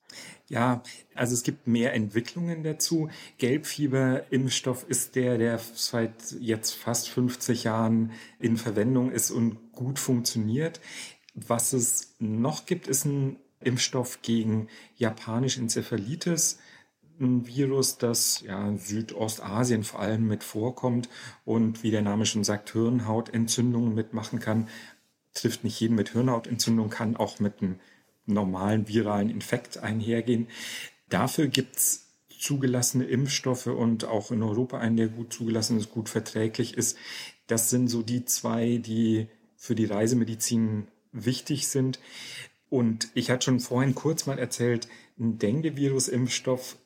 Ja, 0.47 0.81
also 1.13 1.33
es 1.35 1.43
gibt 1.43 1.67
mehr 1.67 1.93
Entwicklungen 1.93 2.63
dazu. 2.63 3.09
Gelbfieberimpfstoff 3.37 4.85
ist 4.87 5.15
der, 5.15 5.37
der 5.37 5.59
seit 5.59 6.31
jetzt 6.39 6.73
fast 6.73 7.09
50 7.09 7.65
Jahren 7.65 8.11
in 8.39 8.57
Verwendung 8.57 9.11
ist 9.11 9.29
und 9.29 9.71
gut 9.71 9.99
funktioniert. 9.99 10.79
Was 11.35 11.73
es 11.73 12.15
noch 12.19 12.65
gibt, 12.65 12.87
ist 12.87 13.05
ein 13.05 13.37
Impfstoff 13.61 14.21
gegen 14.21 14.67
japanische 14.95 15.59
Enzephalitis 15.59 16.59
ein 17.19 17.47
Virus, 17.47 17.97
das 17.97 18.41
ja 18.41 18.75
Südostasien 18.77 19.83
vor 19.83 19.99
allem 19.99 20.27
mit 20.27 20.43
vorkommt 20.43 21.09
und 21.45 21.83
wie 21.83 21.91
der 21.91 22.01
Name 22.01 22.25
schon 22.25 22.43
sagt, 22.43 22.71
Hirnhautentzündungen 22.71 23.93
mitmachen 23.93 24.39
kann. 24.39 24.67
Trifft 25.33 25.63
nicht 25.63 25.79
jeden 25.79 25.95
mit 25.95 26.09
Hirnhautentzündung, 26.09 26.89
kann 26.89 27.15
auch 27.15 27.39
mit 27.39 27.61
einem 27.61 27.79
normalen 28.25 28.87
viralen 28.87 29.29
Infekt 29.29 29.77
einhergehen. 29.77 30.47
Dafür 31.09 31.47
gibt's 31.47 32.09
zugelassene 32.39 33.03
Impfstoffe 33.03 33.67
und 33.67 34.05
auch 34.05 34.31
in 34.31 34.41
Europa 34.41 34.77
einen, 34.77 34.97
der 34.97 35.09
gut 35.09 35.33
zugelassen 35.33 35.77
ist, 35.77 35.91
gut 35.91 36.09
verträglich 36.09 36.77
ist. 36.77 36.97
Das 37.47 37.69
sind 37.69 37.89
so 37.89 38.01
die 38.01 38.25
zwei, 38.25 38.77
die 38.77 39.27
für 39.57 39.75
die 39.75 39.85
Reisemedizin 39.85 40.87
wichtig 41.11 41.67
sind. 41.67 41.99
Und 42.69 43.09
ich 43.13 43.29
hatte 43.29 43.45
schon 43.45 43.59
vorhin 43.59 43.95
kurz 43.95 44.25
mal 44.25 44.39
erzählt, 44.39 44.87
ein 45.19 45.37
Dengue-Virus-Impfstoff, 45.37 46.77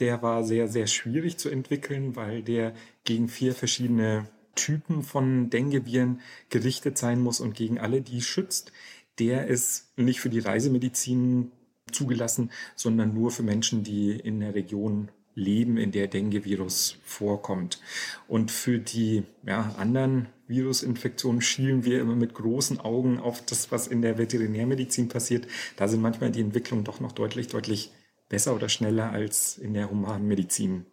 der 0.00 0.22
war 0.22 0.44
sehr, 0.44 0.68
sehr 0.68 0.86
schwierig 0.86 1.38
zu 1.38 1.48
entwickeln, 1.48 2.16
weil 2.16 2.42
der 2.42 2.74
gegen 3.04 3.28
vier 3.28 3.54
verschiedene 3.54 4.28
Typen 4.54 5.02
von 5.02 5.50
Dengue-Viren 5.50 6.20
gerichtet 6.50 6.98
sein 6.98 7.20
muss 7.20 7.40
und 7.40 7.54
gegen 7.54 7.78
alle 7.78 8.00
die 8.02 8.22
schützt 8.22 8.72
der 9.18 9.46
ist 9.46 9.86
nicht 9.96 10.20
für 10.20 10.30
die 10.30 10.38
Reisemedizin 10.38 11.50
zugelassen, 11.90 12.50
sondern 12.74 13.14
nur 13.14 13.30
für 13.30 13.42
Menschen, 13.42 13.82
die 13.82 14.12
in 14.12 14.40
der 14.40 14.54
Region 14.54 15.08
leben, 15.34 15.76
in 15.76 15.92
der 15.92 16.08
Dengue-Virus 16.08 16.98
vorkommt. 17.04 17.80
Und 18.26 18.50
für 18.50 18.78
die 18.78 19.22
ja, 19.46 19.74
anderen 19.78 20.26
Virusinfektionen 20.48 21.40
schielen 21.40 21.84
wir 21.84 22.00
immer 22.00 22.16
mit 22.16 22.34
großen 22.34 22.80
Augen 22.80 23.18
auf 23.18 23.44
das, 23.44 23.70
was 23.70 23.86
in 23.86 24.02
der 24.02 24.18
Veterinärmedizin 24.18 25.08
passiert. 25.08 25.46
Da 25.76 25.88
sind 25.88 26.02
manchmal 26.02 26.32
die 26.32 26.40
Entwicklungen 26.40 26.84
doch 26.84 27.00
noch 27.00 27.12
deutlich, 27.12 27.46
deutlich 27.48 27.92
besser 28.28 28.54
oder 28.54 28.68
schneller 28.68 29.10
als 29.10 29.58
in 29.58 29.74
der 29.74 29.90
Humanmedizin. 29.90 30.86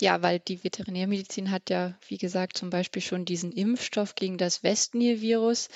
Ja, 0.00 0.22
weil 0.22 0.38
die 0.38 0.62
Veterinärmedizin 0.62 1.50
hat 1.50 1.70
ja, 1.70 1.94
wie 2.08 2.18
gesagt, 2.18 2.56
zum 2.56 2.70
Beispiel 2.70 3.02
schon 3.02 3.24
diesen 3.24 3.50
Impfstoff 3.50 4.14
gegen 4.14 4.38
das 4.38 4.62
Westnil-Virus. 4.62 5.68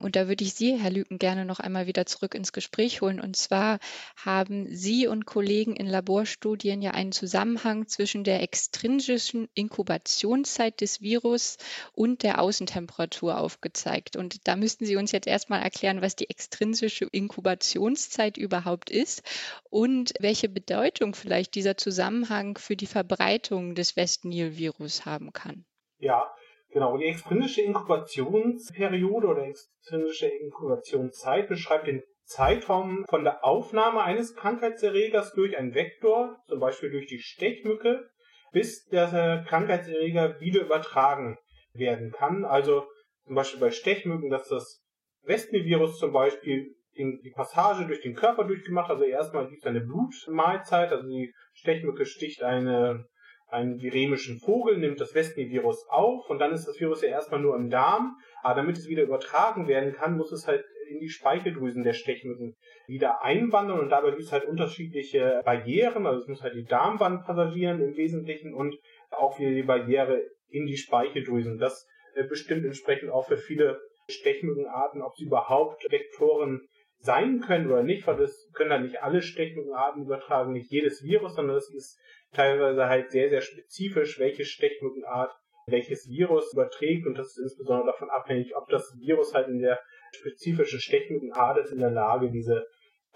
Und 0.00 0.16
da 0.16 0.28
würde 0.28 0.44
ich 0.44 0.52
Sie, 0.52 0.78
Herr 0.78 0.90
Lüken, 0.90 1.18
gerne 1.18 1.46
noch 1.46 1.58
einmal 1.60 1.86
wieder 1.86 2.04
zurück 2.04 2.34
ins 2.34 2.52
Gespräch 2.52 3.00
holen. 3.00 3.18
Und 3.20 3.36
zwar 3.36 3.78
haben 4.16 4.66
Sie 4.74 5.06
und 5.06 5.24
Kollegen 5.24 5.76
in 5.76 5.86
Laborstudien 5.86 6.82
ja 6.82 6.90
einen 6.90 7.12
Zusammenhang 7.12 7.86
zwischen 7.86 8.22
der 8.22 8.42
extrinsischen 8.42 9.48
Inkubationszeit 9.54 10.82
des 10.82 11.00
Virus 11.00 11.56
und 11.92 12.22
der 12.22 12.40
Außentemperatur 12.40 13.38
aufgezeigt. 13.38 14.16
Und 14.16 14.46
da 14.46 14.56
müssten 14.56 14.84
Sie 14.84 14.96
uns 14.96 15.12
jetzt 15.12 15.26
erstmal 15.26 15.62
erklären, 15.62 16.02
was 16.02 16.16
die 16.16 16.28
extrinsische 16.28 17.06
Inkubationszeit 17.12 18.36
überhaupt 18.36 18.90
ist 18.90 19.22
und 19.70 20.12
welche 20.20 20.50
Bedeutung 20.50 21.14
vielleicht 21.14 21.54
dieser 21.54 21.78
Zusammenhang 21.78 22.58
für 22.58 22.76
die 22.76 22.86
Verbreitung 22.86 23.05
Verbreitung 23.06 23.74
des 23.74 23.96
West-Nil-Virus 23.96 25.06
haben 25.06 25.32
kann. 25.32 25.64
Ja, 25.98 26.30
genau. 26.70 26.96
Die 26.96 27.06
extrinsische 27.06 27.62
Inkubationsperiode 27.62 29.26
oder 29.26 29.46
extrinsische 29.46 30.26
Inkubationszeit 30.26 31.48
beschreibt 31.48 31.86
den 31.86 32.02
Zeitraum 32.24 33.04
von 33.08 33.22
der 33.22 33.44
Aufnahme 33.44 34.02
eines 34.02 34.34
Krankheitserregers 34.34 35.32
durch 35.34 35.56
einen 35.56 35.74
Vektor, 35.74 36.38
zum 36.48 36.58
Beispiel 36.58 36.90
durch 36.90 37.06
die 37.06 37.20
Stechmücke, 37.20 38.10
bis 38.52 38.84
der 38.86 39.44
Krankheitserreger 39.48 40.40
wieder 40.40 40.62
übertragen 40.62 41.38
werden 41.72 42.10
kann. 42.10 42.44
Also 42.44 42.84
zum 43.26 43.36
Beispiel 43.36 43.60
bei 43.60 43.70
Stechmücken, 43.70 44.30
dass 44.30 44.48
das 44.48 44.82
Westnil-Virus 45.22 45.98
zum 45.98 46.12
Beispiel 46.12 46.74
die 46.96 47.32
Passage 47.34 47.86
durch 47.86 48.00
den 48.00 48.14
Körper 48.14 48.44
durchgemacht. 48.44 48.90
Also 48.90 49.04
erstmal 49.04 49.48
gibt 49.48 49.62
es 49.62 49.66
eine 49.66 49.80
Blutmahlzeit, 49.80 50.90
also 50.90 51.06
die 51.06 51.32
Stechmücke 51.54 52.06
sticht 52.06 52.42
eine, 52.42 53.06
einen 53.48 53.80
viremischen 53.80 54.40
Vogel, 54.40 54.78
nimmt 54.78 55.00
das 55.00 55.14
Westnil-Virus 55.14 55.86
auf 55.88 56.28
und 56.28 56.38
dann 56.38 56.52
ist 56.52 56.66
das 56.66 56.80
Virus 56.80 57.02
ja 57.02 57.08
erstmal 57.08 57.40
nur 57.40 57.56
im 57.56 57.70
Darm. 57.70 58.16
Aber 58.42 58.54
damit 58.54 58.78
es 58.78 58.88
wieder 58.88 59.02
übertragen 59.02 59.68
werden 59.68 59.92
kann, 59.92 60.16
muss 60.16 60.32
es 60.32 60.46
halt 60.46 60.64
in 60.88 61.00
die 61.00 61.08
Speicheldrüsen 61.08 61.82
der 61.82 61.94
Stechmücken 61.94 62.56
wieder 62.86 63.22
einwandern 63.22 63.80
und 63.80 63.90
dabei 63.90 64.10
gibt 64.10 64.22
es 64.22 64.32
halt 64.32 64.44
unterschiedliche 64.44 65.42
Barrieren. 65.44 66.06
Also 66.06 66.22
es 66.22 66.28
muss 66.28 66.42
halt 66.42 66.54
die 66.54 66.64
Darmwand 66.64 67.24
passagieren 67.24 67.80
im 67.80 67.96
Wesentlichen 67.96 68.54
und 68.54 68.76
auch 69.10 69.38
wieder 69.38 69.50
die 69.50 69.62
Barriere 69.62 70.22
in 70.48 70.66
die 70.66 70.76
Speicheldrüsen. 70.76 71.58
Das 71.58 71.86
äh, 72.14 72.24
bestimmt 72.24 72.64
entsprechend 72.64 73.10
auch 73.10 73.26
für 73.26 73.36
viele 73.36 73.80
Stechmückenarten, 74.08 75.02
ob 75.02 75.16
sie 75.16 75.24
überhaupt 75.24 75.84
Vektoren 75.90 76.68
sein 76.98 77.40
können 77.40 77.70
oder 77.70 77.82
nicht, 77.82 78.06
weil 78.06 78.16
das 78.16 78.50
können 78.54 78.70
dann 78.70 78.84
nicht 78.84 79.02
alle 79.02 79.22
Stechmückenarten 79.22 80.02
übertragen, 80.02 80.52
nicht 80.52 80.70
jedes 80.70 81.02
Virus, 81.02 81.34
sondern 81.34 81.56
es 81.56 81.72
ist 81.72 81.98
teilweise 82.32 82.86
halt 82.86 83.10
sehr, 83.10 83.28
sehr 83.30 83.42
spezifisch, 83.42 84.18
welche 84.18 84.44
Stechmückenart 84.44 85.32
welches 85.66 86.08
Virus 86.08 86.52
überträgt 86.52 87.06
und 87.06 87.18
das 87.18 87.36
ist 87.36 87.38
insbesondere 87.38 87.88
davon 87.88 88.08
abhängig, 88.08 88.54
ob 88.56 88.68
das 88.68 88.94
Virus 88.98 89.34
halt 89.34 89.48
in 89.48 89.58
der 89.58 89.80
spezifischen 90.12 90.80
Stechmückenart 90.80 91.58
ist 91.58 91.72
in 91.72 91.80
der 91.80 91.90
Lage, 91.90 92.30
diese 92.30 92.66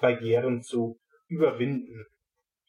Barrieren 0.00 0.60
zu 0.60 0.98
überwinden. 1.28 2.06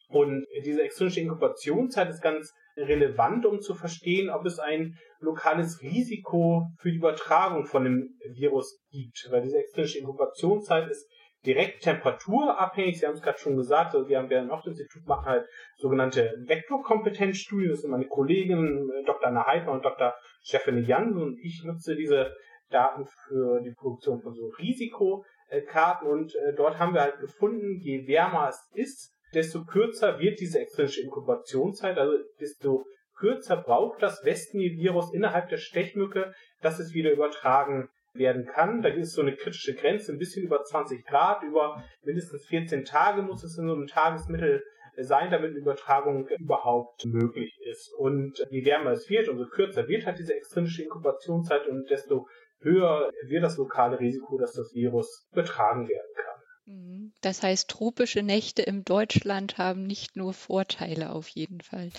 Und 0.08 0.46
diese 0.64 0.84
extrinsische 0.84 1.22
Inkubationszeit 1.22 2.10
ist 2.10 2.22
ganz 2.22 2.54
relevant, 2.78 3.46
um 3.46 3.60
zu 3.60 3.76
verstehen, 3.76 4.30
ob 4.30 4.46
es 4.46 4.60
ein 4.60 4.96
lokales 5.20 5.82
Risiko 5.82 6.68
für 6.80 6.92
die 6.92 6.98
Übertragung 6.98 7.66
von 7.66 7.84
dem 7.84 8.18
Virus 8.34 8.80
gibt. 8.92 9.28
Weil 9.30 9.42
diese 9.44 9.58
extrinsische 9.58 10.00
Inkubationszeit 10.00 10.90
ist 10.90 11.08
direkt 11.46 11.84
temperaturabhängig. 11.84 13.00
Sie 13.00 13.06
haben 13.06 13.14
es 13.14 13.22
gerade 13.22 13.40
schon 13.40 13.58
gesagt, 13.58 13.96
also 13.96 14.08
wir 14.08 14.18
haben 14.18 14.30
ja 14.30 14.42
im 14.42 14.52
Institut 14.52 15.06
machen 15.06 15.26
halt 15.26 15.48
sogenannte 15.78 16.36
Vektorkompetenzstudien. 16.46 17.72
Das 17.72 17.82
sind 17.82 17.92
meine 17.92 18.08
Kolleginnen 18.08 18.90
Dr. 19.06 19.28
Anna 19.28 19.46
Heidner 19.46 19.72
und 19.72 19.84
Dr. 19.84 20.14
Stephanie 20.44 20.86
Jansen 20.86 21.22
und 21.22 21.40
ich 21.40 21.64
nutze 21.66 21.96
diese 21.96 22.34
Daten 22.70 23.06
für 23.06 23.62
die 23.62 23.74
Produktion 23.74 24.22
von 24.22 24.34
so 24.34 24.48
Risikokarten 24.58 26.08
und 26.08 26.34
äh, 26.36 26.54
dort 26.56 26.80
haben 26.80 26.94
wir 26.94 27.02
halt 27.02 27.20
gefunden, 27.20 27.80
je 27.80 28.08
wärmer 28.08 28.48
es 28.48 28.70
ist, 28.74 29.14
desto 29.34 29.64
kürzer 29.64 30.20
wird 30.20 30.40
diese 30.40 30.60
extrinsische 30.60 31.02
Inkubationszeit, 31.02 31.98
also 31.98 32.18
desto 32.40 32.86
kürzer 33.18 33.58
braucht 33.58 34.02
das 34.02 34.24
Westnil-Virus 34.26 35.14
innerhalb 35.14 35.50
der 35.50 35.58
Stechmücke, 35.58 36.34
dass 36.62 36.80
es 36.80 36.94
wieder 36.94 37.12
übertragen 37.12 37.90
werden 38.14 38.46
kann. 38.46 38.82
Da 38.82 38.90
es 38.90 39.14
so 39.14 39.22
eine 39.22 39.36
kritische 39.36 39.76
Grenze, 39.76 40.12
ein 40.12 40.18
bisschen 40.18 40.44
über 40.44 40.64
20 40.64 41.06
Grad, 41.06 41.44
über 41.44 41.84
mindestens 42.04 42.46
14 42.48 42.84
Tage 42.84 43.22
muss 43.22 43.44
es 43.44 43.58
in 43.58 43.68
so 43.68 43.74
einem 43.74 43.88
Tagesmittel 43.88 44.64
sein, 44.98 45.32
damit 45.32 45.52
eine 45.52 45.60
Übertragung 45.60 46.28
überhaupt 46.28 47.06
möglich 47.06 47.58
ist. 47.64 47.94
Und 47.98 48.46
je 48.50 48.66
wärmer 48.66 48.92
es 48.92 49.10
wird, 49.10 49.30
umso 49.30 49.46
kürzer 49.46 49.88
wird 49.88 50.06
halt 50.06 50.20
diese 50.20 50.36
extrinsische 50.36 50.84
Inkubationszeit 50.84 51.68
und 51.68 51.90
desto 51.90 52.28
höher 52.60 53.10
wird 53.28 53.44
das 53.44 53.58
lokale 53.58 54.00
Risiko, 54.00 54.38
dass 54.38 54.54
das 54.54 54.74
Virus 54.74 55.28
übertragen 55.32 55.88
werden 55.88 56.14
kann. 56.16 56.31
Mhm. 56.72 57.14
Das 57.22 57.44
heißt, 57.44 57.70
tropische 57.70 58.24
Nächte 58.24 58.62
im 58.62 58.86
Deutschland 58.86 59.58
haben 59.58 59.86
nicht 59.86 60.16
nur 60.16 60.34
Vorteile 60.34 61.12
auf 61.12 61.28
jeden 61.28 61.62
Fall. 61.62 61.90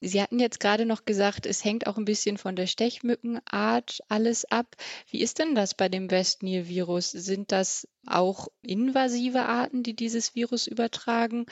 Sie 0.00 0.22
hatten 0.22 0.38
jetzt 0.38 0.60
gerade 0.60 0.86
noch 0.86 1.04
gesagt, 1.04 1.46
es 1.46 1.64
hängt 1.64 1.86
auch 1.86 1.96
ein 1.96 2.04
bisschen 2.04 2.38
von 2.38 2.54
der 2.54 2.66
Stechmückenart 2.66 4.00
alles 4.08 4.44
ab. 4.50 4.76
Wie 5.10 5.20
ist 5.20 5.38
denn 5.38 5.54
das 5.54 5.74
bei 5.74 5.88
dem 5.88 6.10
Westnil-Virus? 6.10 7.10
Sind 7.10 7.50
das 7.50 7.88
auch 8.06 8.48
invasive 8.62 9.42
Arten, 9.42 9.82
die 9.82 9.96
dieses 9.96 10.34
Virus 10.34 10.66
übertragen 10.66 11.46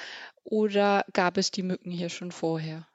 oder 0.44 1.04
gab 1.12 1.36
es 1.36 1.50
die 1.50 1.62
Mücken 1.62 1.90
hier 1.90 2.08
schon 2.08 2.30
vorher? 2.30 2.86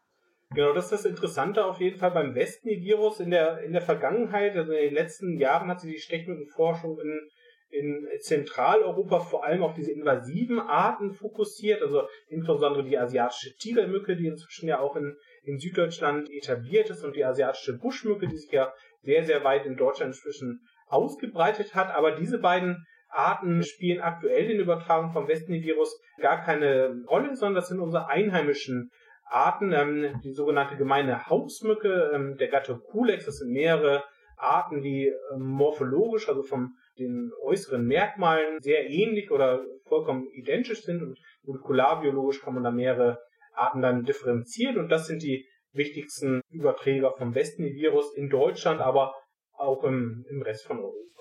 Genau, 0.52 0.74
das 0.74 0.86
ist 0.86 0.92
das 0.92 1.06
Interessante 1.06 1.64
auf 1.66 1.80
jeden 1.80 2.00
Fall 2.00 2.12
beim 2.12 2.34
Westnil-Virus. 2.34 3.20
In 3.20 3.30
der, 3.30 3.60
in 3.60 3.74
der 3.74 3.84
Vergangenheit, 3.84 4.56
also 4.56 4.72
in 4.72 4.86
den 4.86 4.94
letzten 4.96 5.38
Jahren, 5.38 5.70
hat 5.70 5.82
sich 5.82 5.94
die 5.94 6.02
Stechmückenforschung 6.02 7.00
in 7.00 7.30
in 7.72 8.08
Zentraleuropa 8.20 9.20
vor 9.20 9.44
allem 9.44 9.64
auf 9.64 9.74
diese 9.74 9.92
invasiven 9.92 10.60
Arten 10.60 11.14
fokussiert, 11.14 11.82
also 11.82 12.08
insbesondere 12.28 12.84
die 12.84 12.98
asiatische 12.98 13.56
Tigermücke, 13.56 14.16
die 14.16 14.28
inzwischen 14.28 14.68
ja 14.68 14.80
auch 14.80 14.96
in, 14.96 15.16
in 15.44 15.60
Süddeutschland 15.60 16.30
etabliert 16.32 16.90
ist 16.90 17.04
und 17.04 17.16
die 17.16 17.24
asiatische 17.24 17.78
Buschmücke, 17.78 18.28
die 18.28 18.38
sich 18.38 18.52
ja 18.52 18.74
sehr, 19.04 19.24
sehr 19.24 19.44
weit 19.44 19.66
in 19.66 19.78
Deutschland 19.78 20.14
inzwischen 20.16 20.62
ausgebreitet 20.88 21.76
hat. 21.76 21.96
Aber 21.96 22.12
diese 22.12 22.40
beiden 22.40 22.86
Arten 23.10 23.64
spielen 23.64 24.02
aktuell 24.02 24.50
in 24.52 24.60
Übertragung 24.60 25.12
vom 25.12 25.28
Westnil-Virus 25.28 26.00
gar 26.20 26.44
keine 26.44 27.04
Rolle, 27.08 27.36
sondern 27.36 27.56
das 27.56 27.68
sind 27.68 27.80
unsere 27.80 28.08
einheimischen 28.08 28.92
Arten, 29.30 29.72
ähm, 29.74 30.20
die 30.24 30.34
sogenannte 30.34 30.76
gemeine 30.76 31.28
Hausmücke, 31.28 32.12
ähm, 32.14 32.38
der 32.38 32.48
Gattung 32.48 32.82
Culex, 32.92 33.26
das 33.26 33.38
sind 33.38 33.52
mehrere 33.52 34.04
Arten, 34.38 34.82
die 34.82 35.12
ähm, 35.34 35.42
morphologisch, 35.42 36.28
also 36.30 36.42
vom 36.42 36.76
den 37.00 37.32
äußeren 37.44 37.86
Merkmalen 37.86 38.60
sehr 38.62 38.90
ähnlich 38.90 39.32
oder 39.32 39.64
vollkommen 39.88 40.28
identisch 40.34 40.84
sind 40.84 41.02
und 41.02 41.18
molekularbiologisch 41.44 42.42
kann 42.42 42.54
man 42.54 42.64
da 42.64 42.72
mehrere 42.72 43.20
Arten 43.54 43.82
dann 43.82 44.04
differenzieren 44.04 44.78
und 44.78 44.90
das 44.90 45.08
sind 45.08 45.24
die 45.24 45.48
wichtigsten 45.74 46.42
Überträger 46.50 47.14
vom 47.18 47.36
Westnil-Virus 47.36 48.16
in 48.16 48.30
Deutschland, 48.30 48.82
aber 48.82 49.14
auch 49.54 49.84
im, 49.84 50.26
im 50.30 50.42
Rest 50.42 50.66
von 50.66 50.80
Europa. 50.80 51.19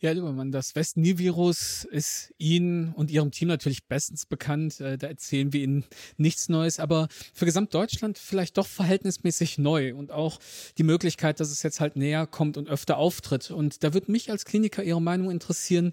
Ja, 0.00 0.12
lieber 0.12 0.30
Mann, 0.32 0.52
das 0.52 0.76
West-Nil-Virus 0.76 1.82
ist 1.90 2.32
Ihnen 2.38 2.92
und 2.92 3.10
Ihrem 3.10 3.32
Team 3.32 3.48
natürlich 3.48 3.88
bestens 3.88 4.26
bekannt. 4.26 4.78
Äh, 4.78 4.96
da 4.96 5.08
erzählen 5.08 5.52
wir 5.52 5.60
Ihnen 5.60 5.84
nichts 6.16 6.48
Neues, 6.48 6.78
aber 6.78 7.08
für 7.34 7.46
Gesamtdeutschland 7.46 8.16
vielleicht 8.16 8.58
doch 8.58 8.68
verhältnismäßig 8.68 9.58
neu 9.58 9.96
und 9.96 10.12
auch 10.12 10.38
die 10.78 10.84
Möglichkeit, 10.84 11.40
dass 11.40 11.50
es 11.50 11.64
jetzt 11.64 11.80
halt 11.80 11.96
näher 11.96 12.28
kommt 12.28 12.56
und 12.56 12.68
öfter 12.68 12.96
auftritt. 12.96 13.50
Und 13.50 13.82
da 13.82 13.92
würde 13.92 14.12
mich 14.12 14.30
als 14.30 14.44
Kliniker 14.44 14.84
Ihre 14.84 15.02
Meinung 15.02 15.32
interessieren, 15.32 15.92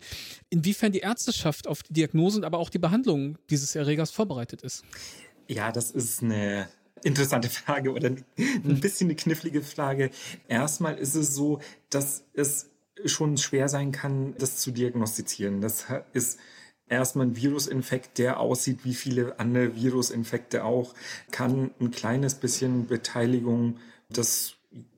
inwiefern 0.51 0.91
die 0.91 0.99
Ärzteschaft 0.99 1.67
auf 1.67 1.81
die 1.81 1.93
Diagnose 1.93 2.37
und 2.37 2.43
aber 2.43 2.59
auch 2.59 2.69
die 2.69 2.77
Behandlung 2.77 3.39
dieses 3.49 3.73
Erregers 3.73 4.11
vorbereitet 4.11 4.61
ist. 4.61 4.83
Ja, 5.47 5.71
das 5.71 5.89
ist 5.89 6.21
eine 6.21 6.69
interessante 7.01 7.49
Frage 7.49 7.91
oder 7.91 8.09
ein 8.09 8.23
bisschen 8.81 9.07
eine 9.07 9.15
knifflige 9.15 9.63
Frage. 9.63 10.11
Erstmal 10.47 10.95
ist 10.99 11.15
es 11.15 11.33
so, 11.33 11.59
dass 11.89 12.23
es 12.33 12.69
schon 13.03 13.37
schwer 13.37 13.67
sein 13.67 13.91
kann, 13.91 14.35
das 14.37 14.57
zu 14.57 14.71
diagnostizieren. 14.71 15.61
Das 15.61 15.85
ist 16.13 16.39
erstmal 16.87 17.27
ein 17.27 17.35
Virusinfekt, 17.35 18.17
der 18.17 18.39
aussieht 18.39 18.79
wie 18.83 18.93
viele 18.93 19.39
andere 19.39 19.75
Virusinfekte 19.75 20.63
auch, 20.63 20.93
kann 21.31 21.71
ein 21.79 21.91
kleines 21.91 22.35
bisschen 22.35 22.87
Beteiligung 22.87 23.77
des 24.09 24.55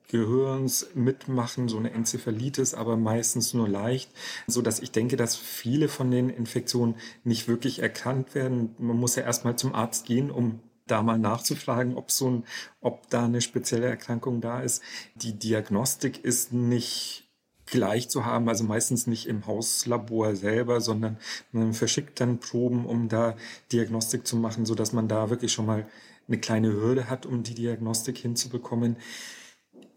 Gehirns 0.08 0.88
mitmachen, 0.94 1.68
so 1.68 1.76
eine 1.76 1.92
Enzephalitis, 1.92 2.74
aber 2.74 2.96
meistens 2.96 3.52
nur 3.52 3.68
leicht, 3.68 4.10
so 4.46 4.62
dass 4.62 4.80
ich 4.80 4.90
denke, 4.90 5.16
dass 5.16 5.36
viele 5.36 5.88
von 5.88 6.10
den 6.10 6.30
Infektionen 6.30 6.96
nicht 7.24 7.46
wirklich 7.46 7.80
erkannt 7.80 8.34
werden. 8.34 8.74
Man 8.78 8.96
muss 8.96 9.16
ja 9.16 9.22
erstmal 9.22 9.56
zum 9.56 9.74
Arzt 9.74 10.06
gehen, 10.06 10.30
um 10.30 10.60
da 10.86 11.02
mal 11.02 11.18
nachzufragen, 11.18 11.94
ob 11.94 12.10
so 12.10 12.30
ein, 12.30 12.44
ob 12.80 13.10
da 13.10 13.26
eine 13.26 13.42
spezielle 13.42 13.86
Erkrankung 13.86 14.40
da 14.40 14.62
ist. 14.62 14.82
Die 15.14 15.38
Diagnostik 15.38 16.24
ist 16.24 16.54
nicht 16.54 17.27
gleich 17.70 18.08
zu 18.08 18.24
haben, 18.24 18.48
also 18.48 18.64
meistens 18.64 19.06
nicht 19.06 19.26
im 19.26 19.46
Hauslabor 19.46 20.36
selber, 20.36 20.80
sondern 20.80 21.18
man 21.52 21.72
verschickt 21.72 22.20
dann 22.20 22.38
Proben, 22.38 22.86
um 22.86 23.08
da 23.08 23.36
Diagnostik 23.72 24.26
zu 24.26 24.36
machen, 24.36 24.66
so 24.66 24.74
dass 24.74 24.92
man 24.92 25.08
da 25.08 25.30
wirklich 25.30 25.52
schon 25.52 25.66
mal 25.66 25.86
eine 26.26 26.38
kleine 26.38 26.72
Hürde 26.72 27.08
hat, 27.08 27.26
um 27.26 27.42
die 27.42 27.54
Diagnostik 27.54 28.18
hinzubekommen. 28.18 28.96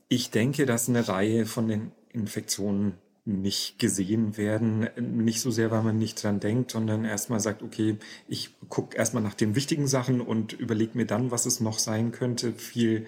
Ich 0.07 0.31
denke, 0.31 0.65
dass 0.65 0.89
eine 0.89 1.07
Reihe 1.07 1.45
von 1.45 1.67
den 1.67 1.91
Infektionen 2.09 2.93
nicht 3.25 3.77
gesehen 3.77 4.35
werden. 4.37 4.89
Nicht 4.97 5.41
so 5.41 5.51
sehr, 5.51 5.71
weil 5.71 5.83
man 5.83 5.97
nicht 5.97 6.21
dran 6.21 6.39
denkt, 6.39 6.71
sondern 6.71 7.05
erstmal 7.05 7.39
sagt, 7.39 7.61
okay, 7.61 7.97
ich 8.27 8.55
gucke 8.69 8.97
erstmal 8.97 9.23
nach 9.23 9.35
den 9.35 9.55
wichtigen 9.55 9.87
Sachen 9.87 10.21
und 10.21 10.53
überlege 10.53 10.97
mir 10.97 11.05
dann, 11.05 11.31
was 11.31 11.45
es 11.45 11.59
noch 11.59 11.77
sein 11.77 12.11
könnte. 12.11 12.53
Viel 12.53 13.05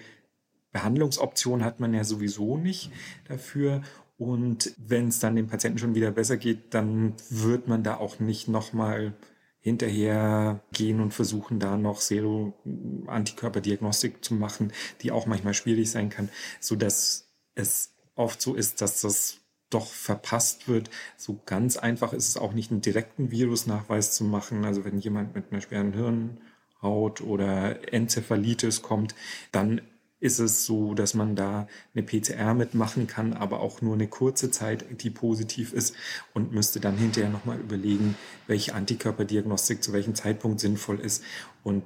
Behandlungsoption 0.72 1.64
hat 1.64 1.80
man 1.80 1.94
ja 1.94 2.04
sowieso 2.04 2.56
nicht 2.56 2.90
dafür. 3.28 3.82
Und 4.16 4.72
wenn 4.76 5.08
es 5.08 5.18
dann 5.18 5.34
dem 5.36 5.48
Patienten 5.48 5.78
schon 5.78 5.94
wieder 5.94 6.10
besser 6.10 6.36
geht, 6.36 6.74
dann 6.74 7.14
wird 7.30 7.68
man 7.68 7.82
da 7.82 7.96
auch 7.96 8.20
nicht 8.20 8.48
nochmal 8.48 9.14
hinterher 9.60 10.62
gehen 10.72 11.00
und 11.00 11.14
versuchen, 11.14 11.58
da 11.58 11.78
noch 11.78 11.98
Zero-Antikörperdiagnostik 11.98 14.24
zu 14.24 14.34
machen, 14.34 14.72
die 15.00 15.10
auch 15.10 15.26
manchmal 15.26 15.54
schwierig 15.54 15.90
sein 15.90 16.10
kann, 16.10 16.28
so 16.60 16.76
dass 16.76 17.30
es 17.54 17.94
oft 18.14 18.42
so 18.42 18.54
ist, 18.54 18.82
dass 18.82 19.00
das 19.00 19.38
doch 19.70 19.86
verpasst 19.86 20.68
wird. 20.68 20.90
So 21.16 21.40
ganz 21.46 21.76
einfach 21.76 22.12
ist 22.12 22.28
es 22.28 22.36
auch 22.36 22.52
nicht, 22.52 22.70
einen 22.70 22.82
direkten 22.82 23.30
Virusnachweis 23.30 24.14
zu 24.14 24.24
machen. 24.24 24.64
Also 24.64 24.84
wenn 24.84 24.98
jemand 24.98 25.34
mit 25.34 25.50
einer 25.50 25.62
schweren 25.62 25.92
Hirnhaut 25.92 27.22
oder 27.22 27.92
Enzephalitis 27.92 28.82
kommt, 28.82 29.14
dann 29.50 29.80
ist 30.24 30.38
es 30.38 30.64
so, 30.64 30.94
dass 30.94 31.12
man 31.12 31.36
da 31.36 31.68
eine 31.94 32.02
PCR 32.02 32.54
mitmachen 32.54 33.06
kann, 33.06 33.34
aber 33.34 33.60
auch 33.60 33.82
nur 33.82 33.92
eine 33.92 34.08
kurze 34.08 34.50
Zeit, 34.50 34.86
die 35.02 35.10
positiv 35.10 35.74
ist 35.74 35.94
und 36.32 36.50
müsste 36.50 36.80
dann 36.80 36.96
hinterher 36.96 37.28
nochmal 37.28 37.60
überlegen, 37.60 38.16
welche 38.46 38.74
Antikörperdiagnostik 38.74 39.82
zu 39.84 39.92
welchem 39.92 40.14
Zeitpunkt 40.14 40.60
sinnvoll 40.60 40.98
ist. 40.98 41.22
Und 41.62 41.84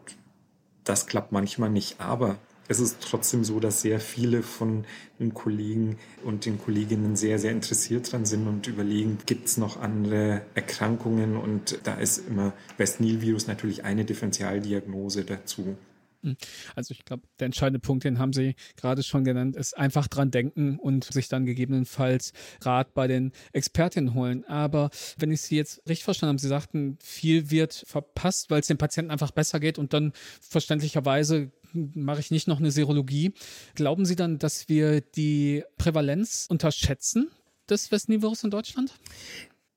das 0.85 1.09
klappt 1.09 1.33
manchmal 1.33 1.71
nicht. 1.71 2.01
Aber 2.01 2.39
es 2.69 2.79
ist 2.79 2.99
trotzdem 3.01 3.43
so, 3.43 3.59
dass 3.59 3.83
sehr 3.83 3.99
viele 3.99 4.45
von 4.45 4.85
den 5.19 5.35
Kollegen 5.35 5.99
und 6.23 6.47
den 6.47 6.61
Kolleginnen 6.61 7.17
sehr, 7.17 7.41
sehr 7.41 7.51
interessiert 7.51 8.13
dran 8.13 8.25
sind 8.25 8.47
und 8.47 8.69
überlegen, 8.69 9.19
gibt 9.27 9.49
es 9.49 9.57
noch 9.57 9.81
andere 9.81 10.43
Erkrankungen? 10.55 11.37
Und 11.37 11.81
da 11.83 11.95
ist 11.95 12.19
immer 12.29 12.53
West 12.77 13.01
Nile-Virus 13.01 13.49
natürlich 13.49 13.83
eine 13.83 14.05
Differentialdiagnose 14.05 15.25
dazu. 15.25 15.77
Hm. 16.23 16.37
Also 16.75 16.93
ich 16.93 17.05
glaube, 17.05 17.23
der 17.39 17.47
entscheidende 17.47 17.79
Punkt, 17.79 18.05
den 18.05 18.19
haben 18.19 18.33
Sie 18.33 18.57
gerade 18.77 19.03
schon 19.03 19.25
genannt, 19.25 19.57
ist 19.57 19.77
einfach 19.77 20.09
dran 20.09 20.31
denken 20.31 20.79
und 20.79 21.05
sich 21.05 21.29
dann 21.29 21.47
gegebenenfalls 21.47 22.33
Rat 22.63 22.95
bei 22.95 23.07
den 23.07 23.33
Expertinnen 23.53 24.15
holen. 24.15 24.45
Aber 24.45 24.91
wenn 25.19 25.31
ich 25.31 25.43
Sie 25.43 25.57
jetzt 25.57 25.79
richtig 25.89 26.05
verstanden 26.05 26.31
habe, 26.31 26.41
Sie 26.41 26.49
sagten, 26.49 26.99
viel 27.01 27.51
wird 27.51 27.85
verpasst, 27.87 28.51
weil 28.51 28.61
es 28.61 28.67
dem 28.67 28.79
Patienten 28.79 29.11
einfach 29.11 29.31
besser 29.31 29.61
geht 29.61 29.79
und 29.79 29.93
dann 29.93 30.13
verständlicherweise 30.41 31.53
mache 31.73 32.21
ich 32.21 32.31
nicht 32.31 32.49
noch 32.49 32.59
eine 32.59 32.71
Serologie. 32.71 33.33
Glauben 33.75 34.07
Sie 34.07 34.17
dann, 34.17 34.39
dass 34.39 34.69
wir 34.69 35.01
die 35.01 35.65
Prävalenz 35.77 36.47
unterschätzen 36.49 37.31
des 37.69 37.93
Westniveaus 37.93 38.43
in 38.45 38.51
Deutschland? 38.51 38.95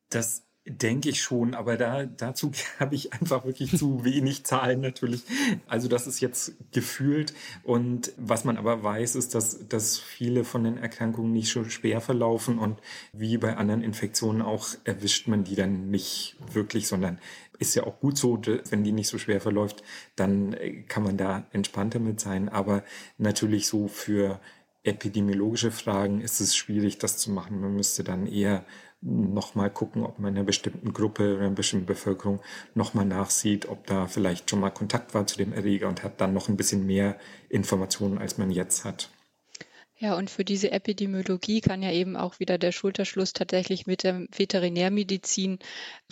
Das 0.10 0.44
Denke 0.66 1.10
ich 1.10 1.24
schon, 1.24 1.56
aber 1.56 1.76
da, 1.76 2.06
dazu 2.06 2.52
habe 2.80 2.94
ich 2.94 3.14
einfach 3.14 3.46
wirklich 3.46 3.76
zu 3.78 4.06
wenig 4.06 4.44
Zahlen 4.44 4.82
natürlich. 4.82 5.24
Also 5.68 5.88
das 5.88 6.06
ist 6.06 6.20
jetzt 6.20 6.54
gefühlt. 6.72 7.34
Und 7.64 8.14
was 8.18 8.46
man 8.46 8.58
aber 8.58 8.84
weiß, 8.84 9.16
ist, 9.16 9.34
dass, 9.34 9.68
dass 9.68 9.98
viele 9.98 10.44
von 10.44 10.64
den 10.64 10.78
Erkrankungen 10.78 11.34
nicht 11.34 11.52
so 11.52 11.64
schwer 11.64 12.00
verlaufen 12.00 12.60
und 12.60 12.80
wie 13.12 13.38
bei 13.38 13.58
anderen 13.58 13.82
Infektionen 13.82 14.44
auch 14.44 14.68
erwischt 14.84 15.28
man 15.28 15.44
die 15.44 15.56
dann 15.56 15.90
nicht 15.90 16.36
wirklich, 16.54 16.88
sondern 16.88 17.20
ist 17.62 17.76
ja 17.76 17.84
auch 17.84 18.00
gut 18.00 18.18
so, 18.18 18.42
wenn 18.70 18.84
die 18.84 18.92
nicht 18.92 19.08
so 19.08 19.18
schwer 19.20 19.40
verläuft, 19.40 19.84
dann 20.16 20.56
kann 20.88 21.04
man 21.04 21.16
da 21.16 21.46
entspannter 21.52 22.00
mit 22.00 22.20
sein. 22.20 22.50
Aber 22.50 22.84
natürlich 23.18 23.68
so 23.68 23.88
für 23.88 24.40
epidemiologische 24.84 25.72
Fragen 25.72 26.22
ist 26.22 26.40
es 26.40 26.56
schwierig, 26.56 26.98
das 26.98 27.18
zu 27.18 27.32
machen. 27.32 27.62
Man 27.62 27.76
müsste 27.76 28.04
dann 28.04 28.28
eher 28.28 28.66
nochmal 29.02 29.72
gucken, 29.72 30.04
ob 30.04 30.20
man 30.20 30.34
in 30.34 30.38
einer 30.38 30.46
bestimmten 30.46 30.94
Gruppe 30.94 31.36
oder 31.36 31.46
einer 31.46 31.56
bestimmten 31.56 31.88
Bevölkerung 31.88 32.40
nochmal 32.76 33.06
nachsieht, 33.06 33.68
ob 33.68 33.86
da 33.88 34.08
vielleicht 34.08 34.50
schon 34.50 34.60
mal 34.60 34.70
Kontakt 34.70 35.14
war 35.14 35.26
zu 35.26 35.38
dem 35.38 35.54
Erreger 35.54 35.88
und 35.88 36.04
hat 36.04 36.22
dann 36.22 36.34
noch 36.34 36.50
ein 36.50 36.58
bisschen 36.58 36.86
mehr 36.86 37.18
Informationen, 37.50 38.18
als 38.18 38.38
man 38.38 38.52
jetzt 38.52 38.86
hat. 38.86 39.10
Ja, 40.04 40.16
und 40.16 40.32
für 40.32 40.44
diese 40.44 40.72
Epidemiologie 40.72 41.62
kann 41.62 41.84
ja 41.84 41.92
eben 41.92 42.16
auch 42.18 42.40
wieder 42.40 42.58
der 42.58 42.72
Schulterschluss 42.72 43.34
tatsächlich 43.34 43.86
mit 43.86 44.02
der 44.02 44.26
Veterinärmedizin 44.36 45.60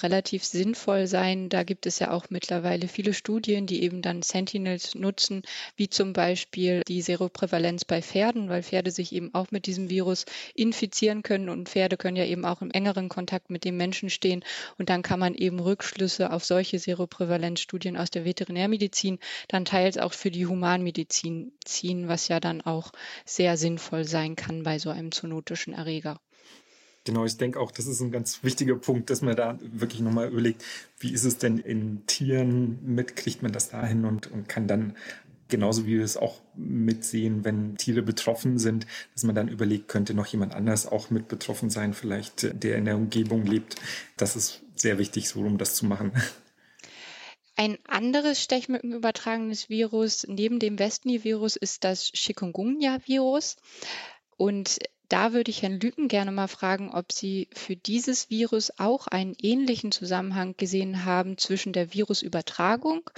relativ 0.03 0.43
sinnvoll 0.43 1.07
sein. 1.07 1.49
Da 1.49 1.63
gibt 1.63 1.87
es 1.87 1.97
ja 1.97 2.11
auch 2.11 2.27
mittlerweile 2.29 2.87
viele 2.87 3.15
Studien, 3.15 3.65
die 3.65 3.81
eben 3.81 4.03
dann 4.03 4.21
Sentinels 4.21 4.93
nutzen, 4.93 5.41
wie 5.75 5.89
zum 5.89 6.13
Beispiel 6.13 6.83
die 6.87 7.01
Seroprävalenz 7.01 7.83
bei 7.83 8.03
Pferden, 8.03 8.47
weil 8.47 8.61
Pferde 8.61 8.91
sich 8.91 9.11
eben 9.11 9.33
auch 9.33 9.49
mit 9.49 9.65
diesem 9.65 9.89
Virus 9.89 10.25
infizieren 10.53 11.23
können 11.23 11.49
und 11.49 11.67
Pferde 11.67 11.97
können 11.97 12.17
ja 12.17 12.25
eben 12.25 12.45
auch 12.45 12.61
im 12.61 12.69
engeren 12.69 13.09
Kontakt 13.09 13.49
mit 13.49 13.65
dem 13.65 13.75
Menschen 13.75 14.11
stehen. 14.11 14.45
Und 14.77 14.89
dann 14.89 15.01
kann 15.01 15.19
man 15.19 15.33
eben 15.33 15.59
Rückschlüsse 15.59 16.31
auf 16.31 16.45
solche 16.45 16.77
Seroprävalenzstudien 16.77 17.97
aus 17.97 18.11
der 18.11 18.23
Veterinärmedizin 18.23 19.17
dann 19.47 19.65
teils 19.65 19.97
auch 19.97 20.13
für 20.13 20.29
die 20.29 20.45
Humanmedizin 20.45 21.53
ziehen, 21.65 22.07
was 22.07 22.27
ja 22.27 22.39
dann 22.39 22.61
auch 22.61 22.91
sehr 23.25 23.57
sinnvoll 23.57 23.78
sinnvoll 23.79 24.05
sein 24.05 24.35
kann 24.35 24.63
bei 24.63 24.77
so 24.77 24.89
einem 24.89 25.11
zoonotischen 25.11 25.73
Erreger. 25.73 26.19
Genau, 27.05 27.25
ich 27.25 27.37
denke 27.37 27.59
auch, 27.59 27.71
das 27.71 27.87
ist 27.87 28.01
ein 28.01 28.11
ganz 28.11 28.43
wichtiger 28.43 28.75
Punkt, 28.75 29.09
dass 29.09 29.21
man 29.21 29.35
da 29.35 29.57
wirklich 29.61 30.01
nochmal 30.01 30.27
überlegt, 30.27 30.63
wie 30.99 31.13
ist 31.13 31.23
es 31.23 31.37
denn 31.37 31.57
in 31.57 32.05
Tieren 32.05 32.77
mit, 32.83 33.15
kriegt 33.15 33.41
man 33.41 33.51
das 33.51 33.69
dahin 33.69 34.05
und, 34.05 34.29
und 34.31 34.49
kann 34.49 34.67
dann 34.67 34.95
genauso 35.47 35.87
wie 35.87 35.97
wir 35.97 36.03
es 36.03 36.17
auch 36.17 36.41
mitsehen, 36.55 37.43
wenn 37.43 37.75
Tiere 37.77 38.03
betroffen 38.03 38.59
sind, 38.59 38.85
dass 39.13 39.23
man 39.23 39.33
dann 39.33 39.47
überlegt, 39.47 39.87
könnte 39.87 40.13
noch 40.13 40.27
jemand 40.27 40.53
anders 40.53 40.85
auch 40.85 41.09
mit 41.09 41.27
betroffen 41.27 41.71
sein, 41.71 41.93
vielleicht 41.93 42.63
der 42.63 42.77
in 42.77 42.85
der 42.85 42.97
Umgebung 42.97 43.45
lebt. 43.45 43.75
Das 44.17 44.35
ist 44.35 44.61
sehr 44.75 44.99
wichtig, 44.99 45.29
so 45.29 45.39
um 45.39 45.57
das 45.57 45.73
zu 45.73 45.87
machen. 45.87 46.11
Ein 47.59 47.77
anderes 47.89 48.41
stechmückenübertragenes 48.41 49.67
Virus 49.67 50.25
neben 50.29 50.59
dem 50.59 50.79
Westnil-Virus 50.79 51.57
ist 51.57 51.83
das 51.83 52.05
Chikungunya-Virus. 52.13 53.57
Und 54.37 54.79
da 55.09 55.33
würde 55.33 55.51
ich 55.51 55.61
Herrn 55.61 55.77
Lüken 55.77 56.07
gerne 56.07 56.31
mal 56.31 56.47
fragen, 56.47 56.89
ob 56.89 57.11
Sie 57.11 57.49
für 57.51 57.75
dieses 57.75 58.29
Virus 58.29 58.71
auch 58.77 59.07
einen 59.07 59.35
ähnlichen 59.41 59.91
Zusammenhang 59.91 60.55
gesehen 60.55 61.03
haben 61.03 61.37
zwischen 61.37 61.73
der 61.73 61.93
Virusübertragung 61.93 63.09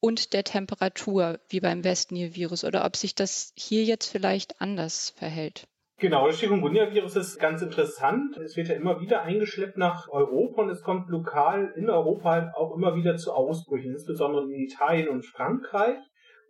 und 0.00 0.32
der 0.32 0.44
Temperatur 0.44 1.38
wie 1.50 1.60
beim 1.60 1.84
Westnil-Virus 1.84 2.64
oder 2.64 2.86
ob 2.86 2.96
sich 2.96 3.14
das 3.14 3.52
hier 3.58 3.84
jetzt 3.84 4.06
vielleicht 4.06 4.58
anders 4.62 5.12
verhält. 5.18 5.68
Genau, 6.02 6.26
das 6.26 6.40
Chikungunya-Virus 6.40 7.14
ist 7.14 7.38
ganz 7.38 7.62
interessant. 7.62 8.36
Es 8.38 8.56
wird 8.56 8.66
ja 8.66 8.74
immer 8.74 9.00
wieder 9.00 9.22
eingeschleppt 9.22 9.76
nach 9.76 10.08
Europa 10.08 10.62
und 10.62 10.68
es 10.68 10.82
kommt 10.82 11.08
lokal 11.08 11.72
in 11.76 11.88
Europa 11.88 12.28
halt 12.28 12.54
auch 12.56 12.74
immer 12.74 12.96
wieder 12.96 13.16
zu 13.16 13.32
Ausbrüchen, 13.32 13.92
insbesondere 13.92 14.42
in 14.46 14.64
Italien 14.64 15.08
und 15.08 15.24
Frankreich. 15.24 15.98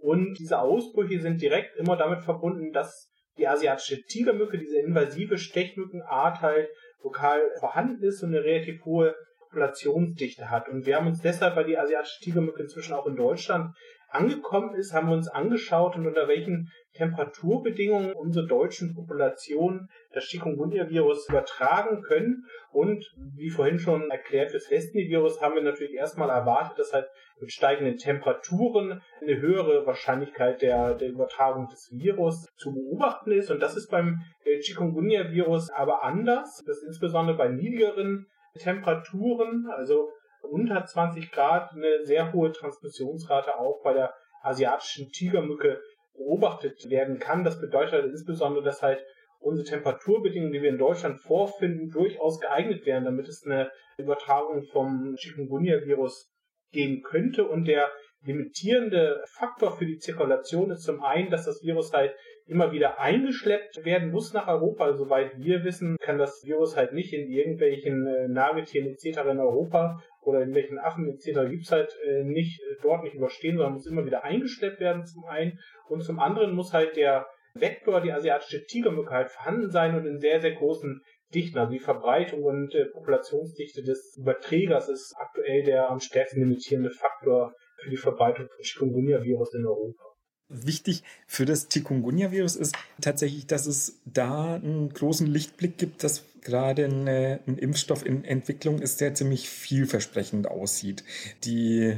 Und 0.01 0.39
diese 0.39 0.59
Ausbrüche 0.59 1.21
sind 1.21 1.43
direkt 1.43 1.77
immer 1.77 1.99
damit 1.99 2.23
verbunden, 2.23 2.73
dass 2.73 3.13
die 3.37 3.47
asiatische 3.47 4.01
Tigermücke, 4.01 4.57
diese 4.57 4.79
invasive 4.79 5.37
Stechmückenart 5.37 6.41
halt 6.41 6.71
lokal 7.03 7.43
vorhanden 7.61 8.03
ist 8.03 8.23
und 8.23 8.31
eine 8.31 8.43
relativ 8.43 8.83
hohe 8.87 9.15
Populationsdichte 9.41 10.49
hat. 10.49 10.71
Und 10.71 10.87
wir 10.87 10.97
haben 10.97 11.09
uns 11.09 11.21
deshalb, 11.21 11.57
weil 11.57 11.67
die 11.67 11.77
asiatische 11.77 12.25
Tigermücke 12.25 12.63
inzwischen 12.63 12.95
auch 12.95 13.07
in 13.07 13.17
Deutschland 13.17 13.75
angekommen 14.09 14.75
ist, 14.77 14.95
haben 14.95 15.09
wir 15.09 15.15
uns 15.15 15.29
angeschaut 15.29 15.97
und 15.97 16.07
unter 16.07 16.27
welchen 16.27 16.71
Temperaturbedingungen 16.95 18.13
unsere 18.13 18.47
deutschen 18.47 18.95
Populationen 18.95 19.89
das 20.13 20.25
Chikungunya-Virus 20.25 21.29
übertragen 21.29 22.03
können. 22.03 22.45
Und 22.71 23.13
wie 23.37 23.51
vorhin 23.51 23.79
schon 23.79 24.11
erklärt, 24.11 24.51
fürs 24.51 24.71
Westnil-Virus 24.71 25.41
haben 25.41 25.55
wir 25.55 25.63
natürlich 25.63 25.95
erstmal 25.95 26.31
erwartet, 26.31 26.79
dass 26.79 26.93
halt 26.93 27.09
mit 27.41 27.51
steigenden 27.51 27.97
Temperaturen 27.97 29.03
eine 29.21 29.41
höhere 29.41 29.87
Wahrscheinlichkeit 29.87 30.63
der, 30.63 30.95
der 30.95 31.09
Übertragung 31.09 31.69
des 31.69 31.91
Virus 31.93 32.47
zu 32.57 32.73
beobachten 32.73 33.33
ist. 33.33 33.51
Und 33.51 33.61
das 33.61 33.77
ist 33.77 33.91
beim 33.91 34.21
äh, 34.45 34.61
Chikungunya-Virus 34.61 35.71
aber 35.71 36.05
anders. 36.05 36.63
Das 36.67 36.79
ist 36.79 36.87
insbesondere 36.87 37.37
bei 37.37 37.49
niedrigeren 37.49 38.27
Temperaturen, 38.59 39.67
also 39.71 40.11
unter 40.43 40.85
20 40.85 41.31
Grad, 41.33 41.73
eine 41.73 42.05
sehr 42.05 42.33
hohe 42.33 42.53
Transmissionsrate 42.53 43.59
auch 43.59 43.83
bei 43.83 43.95
der 43.95 44.13
asiatischen 44.43 45.11
Tigermücke 45.11 45.81
beobachtet 46.15 46.89
werden 46.91 47.19
kann. 47.19 47.45
Das 47.45 47.61
bedeutet 47.61 48.05
insbesondere, 48.05 48.65
dass 48.65 48.83
halt 48.83 49.05
unsere 49.39 49.67
Temperaturbedingungen, 49.67 50.53
die 50.53 50.63
wir 50.63 50.71
in 50.71 50.79
Deutschland 50.79 51.21
vorfinden, 51.21 51.91
durchaus 51.91 52.41
geeignet 52.41 52.87
wären, 52.87 53.05
damit 53.05 53.29
es 53.29 53.45
eine 53.45 53.71
Übertragung 53.99 54.63
vom 54.63 55.17
Chikungunya-Virus 55.17 56.33
geben 56.71 57.03
könnte. 57.03 57.47
Und 57.47 57.67
der 57.67 57.91
limitierende 58.25 59.23
Faktor 59.27 59.77
für 59.77 59.87
die 59.87 59.99
Zirkulation 59.99 60.71
ist 60.71 60.85
zum 60.85 61.03
einen, 61.03 61.31
dass 61.31 61.45
das 61.45 61.63
Virus 61.63 61.93
halt 61.93 62.15
immer 62.53 62.73
wieder 62.73 63.01
eingeschleppt 63.01 63.85
werden 63.85 64.11
muss 64.11 64.33
nach 64.33 64.47
Europa. 64.47 64.85
Also, 64.85 65.05
soweit 65.05 65.33
wir 65.39 65.65
wissen, 65.65 65.97
kann 66.01 66.19
das 66.19 66.45
Virus 66.45 66.77
halt 66.77 66.93
nicht 66.93 67.13
in 67.13 67.29
irgendwelchen 67.29 68.07
äh, 68.07 68.29
Nagetieren 68.29 68.89
etc. 68.89 69.21
in 69.31 69.41
Europa 69.41 70.03
oder 70.21 70.43
in 70.43 70.55
welchen 70.55 70.79
Affen 70.79 71.09
etc. 71.09 71.51
gibt's 71.51 71.73
halt 71.73 71.97
äh, 72.07 72.23
nicht 72.23 72.61
äh, 72.61 72.77
dort 72.83 73.03
nicht 73.03 73.15
überstehen, 73.15 73.57
sondern 73.57 73.75
muss 73.75 73.87
immer 73.87 74.05
wieder 74.05 74.23
eingeschleppt 74.25 74.81
werden 74.81 75.05
zum 75.07 75.25
einen. 75.25 75.59
Und 75.89 76.03
zum 76.03 76.21
anderen 76.21 76.55
muss 76.55 76.73
halt 76.73 76.97
der 76.97 77.27
Vektor, 77.55 78.01
die 78.01 78.13
asiatische 78.13 78.65
Tigermücke 78.65 79.11
halt 79.11 79.31
vorhanden 79.31 79.71
sein 79.71 79.95
und 79.95 80.07
in 80.07 80.19
sehr, 80.19 80.41
sehr 80.41 80.53
großen 80.53 81.03
Dichten. 81.35 81.59
Also 81.59 81.73
die 81.73 81.79
Verbreitung 81.79 82.43
und 82.43 82.75
äh, 82.75 82.87
Populationsdichte 82.87 83.83
des 83.83 84.17
Überträgers 84.19 84.89
ist 84.89 85.15
aktuell 85.19 85.63
der 85.63 85.91
am 85.91 86.01
stärksten 86.01 86.41
limitierende 86.41 86.91
Faktor 86.91 87.55
für 87.83 87.91
die 87.91 87.97
Verbreitung 87.97 88.47
von 88.49 88.63
Chikungunya-Virus 88.63 89.55
in 89.55 89.67
Europa. 89.67 90.12
Wichtig 90.53 91.03
für 91.27 91.47
das 91.47 91.69
Chikungunya-Virus 91.69 92.57
ist 92.57 92.75
tatsächlich, 93.01 93.47
dass 93.47 93.67
es 93.67 94.01
da 94.05 94.55
einen 94.55 94.93
großen 94.93 95.27
Lichtblick 95.27 95.79
gibt, 95.79 96.05
dass 96.05 96.25
gerade 96.43 96.85
eine, 96.85 97.41
ein 97.47 97.57
Impfstoff 97.57 98.05
in 98.05 98.25
Entwicklung 98.25 98.81
ist, 98.81 99.01
der 99.01 99.15
ziemlich 99.15 99.49
vielversprechend 99.49 100.47
aussieht. 100.49 101.05
Die 101.45 101.97